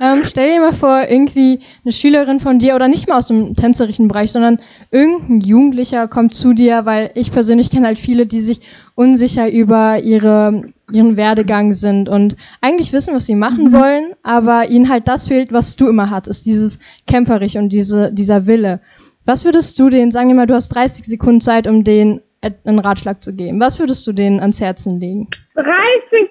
[0.02, 3.56] Ähm, stell dir mal vor, irgendwie eine Schülerin von dir oder nicht mal aus dem
[3.56, 4.60] tänzerischen Bereich, sondern
[4.92, 8.60] irgendein Jugendlicher kommt zu dir, weil ich persönlich kenne halt viele, die sich
[8.96, 13.74] unsicher über ihre, ihren Werdegang sind und eigentlich wissen, was sie machen mhm.
[13.74, 16.78] wollen, aber ihnen halt das fehlt, was du immer hattest, dieses
[17.08, 18.82] Kämpferich und diese, dieser Wille.
[19.26, 22.22] Was würdest du denen, sagen wir mal, du hast 30 Sekunden Zeit, um denen
[22.64, 23.60] einen Ratschlag zu geben.
[23.60, 25.28] Was würdest du denen ans Herzen legen?
[25.56, 25.72] 30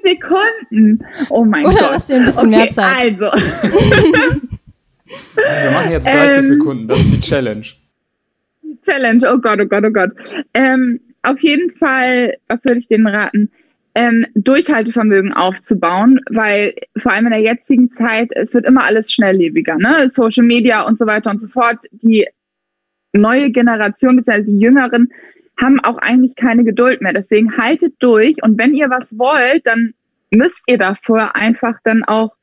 [0.04, 1.04] Sekunden.
[1.30, 1.92] Oh mein Oder Gott.
[1.92, 3.20] hast du ein bisschen okay, mehr Zeit?
[3.20, 3.26] Also.
[5.34, 6.88] Wir machen jetzt 30 ähm, Sekunden.
[6.88, 7.66] Das ist die Challenge.
[8.84, 9.20] Challenge.
[9.32, 10.10] Oh Gott, oh Gott, oh Gott.
[10.54, 13.50] Ähm, auf jeden Fall, was würde ich denen raten?
[13.96, 19.76] Ähm, Durchhaltevermögen aufzubauen, weil vor allem in der jetzigen Zeit, es wird immer alles schnelllebiger,
[19.76, 20.08] ne?
[20.10, 21.78] Social Media und so weiter und so fort.
[21.92, 22.26] Die
[23.14, 25.10] neue Generation, beziehungsweise die Jüngeren,
[25.60, 27.12] haben auch eigentlich keine Geduld mehr.
[27.12, 29.94] Deswegen haltet durch und wenn ihr was wollt, dann
[30.30, 32.34] müsst ihr davor einfach dann auch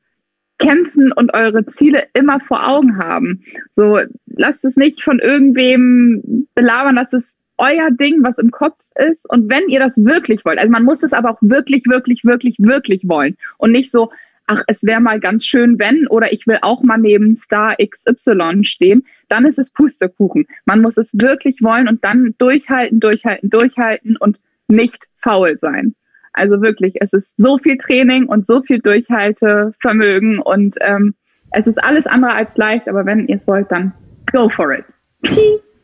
[0.58, 3.42] kämpfen und eure Ziele immer vor Augen haben.
[3.70, 9.28] So lasst es nicht von irgendwem belabern, das ist euer Ding, was im Kopf ist.
[9.28, 12.56] Und wenn ihr das wirklich wollt, also man muss es aber auch wirklich, wirklich, wirklich,
[12.58, 14.10] wirklich wollen und nicht so,
[14.46, 18.64] ach, es wäre mal ganz schön, wenn, oder ich will auch mal neben Star XY
[18.64, 20.46] stehen, dann ist es Pustekuchen.
[20.64, 24.38] Man muss es wirklich wollen und dann durchhalten, durchhalten, durchhalten und
[24.68, 25.94] nicht faul sein.
[26.32, 31.14] Also wirklich, es ist so viel Training und so viel Durchhaltevermögen und ähm,
[31.50, 33.92] es ist alles andere als leicht, aber wenn ihr es wollt, dann
[34.32, 34.84] go for it.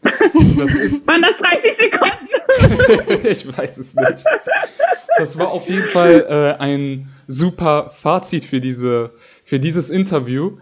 [0.03, 3.27] Das ist Waren das 30 Sekunden?
[3.27, 4.25] ich weiß es nicht.
[5.17, 9.11] Das war auf jeden Fall äh, ein super Fazit für, diese,
[9.45, 10.59] für dieses Interview.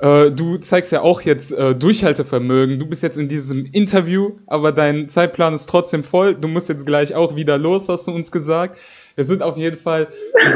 [0.00, 2.78] Äh, du zeigst ja auch jetzt äh, Durchhaltevermögen.
[2.80, 6.34] Du bist jetzt in diesem Interview, aber dein Zeitplan ist trotzdem voll.
[6.34, 8.78] Du musst jetzt gleich auch wieder los, hast du uns gesagt.
[9.14, 10.08] Wir sind auf jeden Fall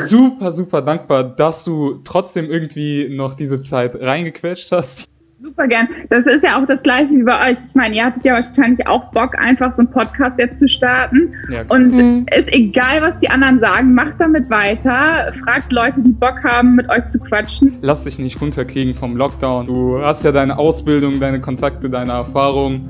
[0.06, 5.08] super, super dankbar, dass du trotzdem irgendwie noch diese Zeit reingequetscht hast.
[5.42, 5.86] Super gern.
[6.08, 7.58] Das ist ja auch das Gleiche wie bei euch.
[7.68, 11.30] Ich meine, ihr hattet ja wahrscheinlich auch Bock, einfach so einen Podcast jetzt zu starten.
[11.50, 12.24] Ja, und mhm.
[12.34, 15.30] ist egal, was die anderen sagen, macht damit weiter.
[15.44, 17.76] Fragt Leute, die Bock haben, mit euch zu quatschen.
[17.82, 19.66] Lass dich nicht runterkriegen vom Lockdown.
[19.66, 22.88] Du hast ja deine Ausbildung, deine Kontakte, deine Erfahrung.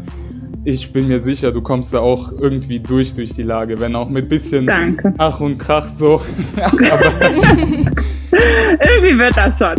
[0.63, 4.09] Ich bin mir sicher, du kommst da auch irgendwie durch durch die Lage, wenn auch
[4.09, 5.13] mit bisschen Danke.
[5.19, 6.23] Ach und Krach so.
[6.57, 7.89] Irgendwie
[9.19, 9.75] wird das schon.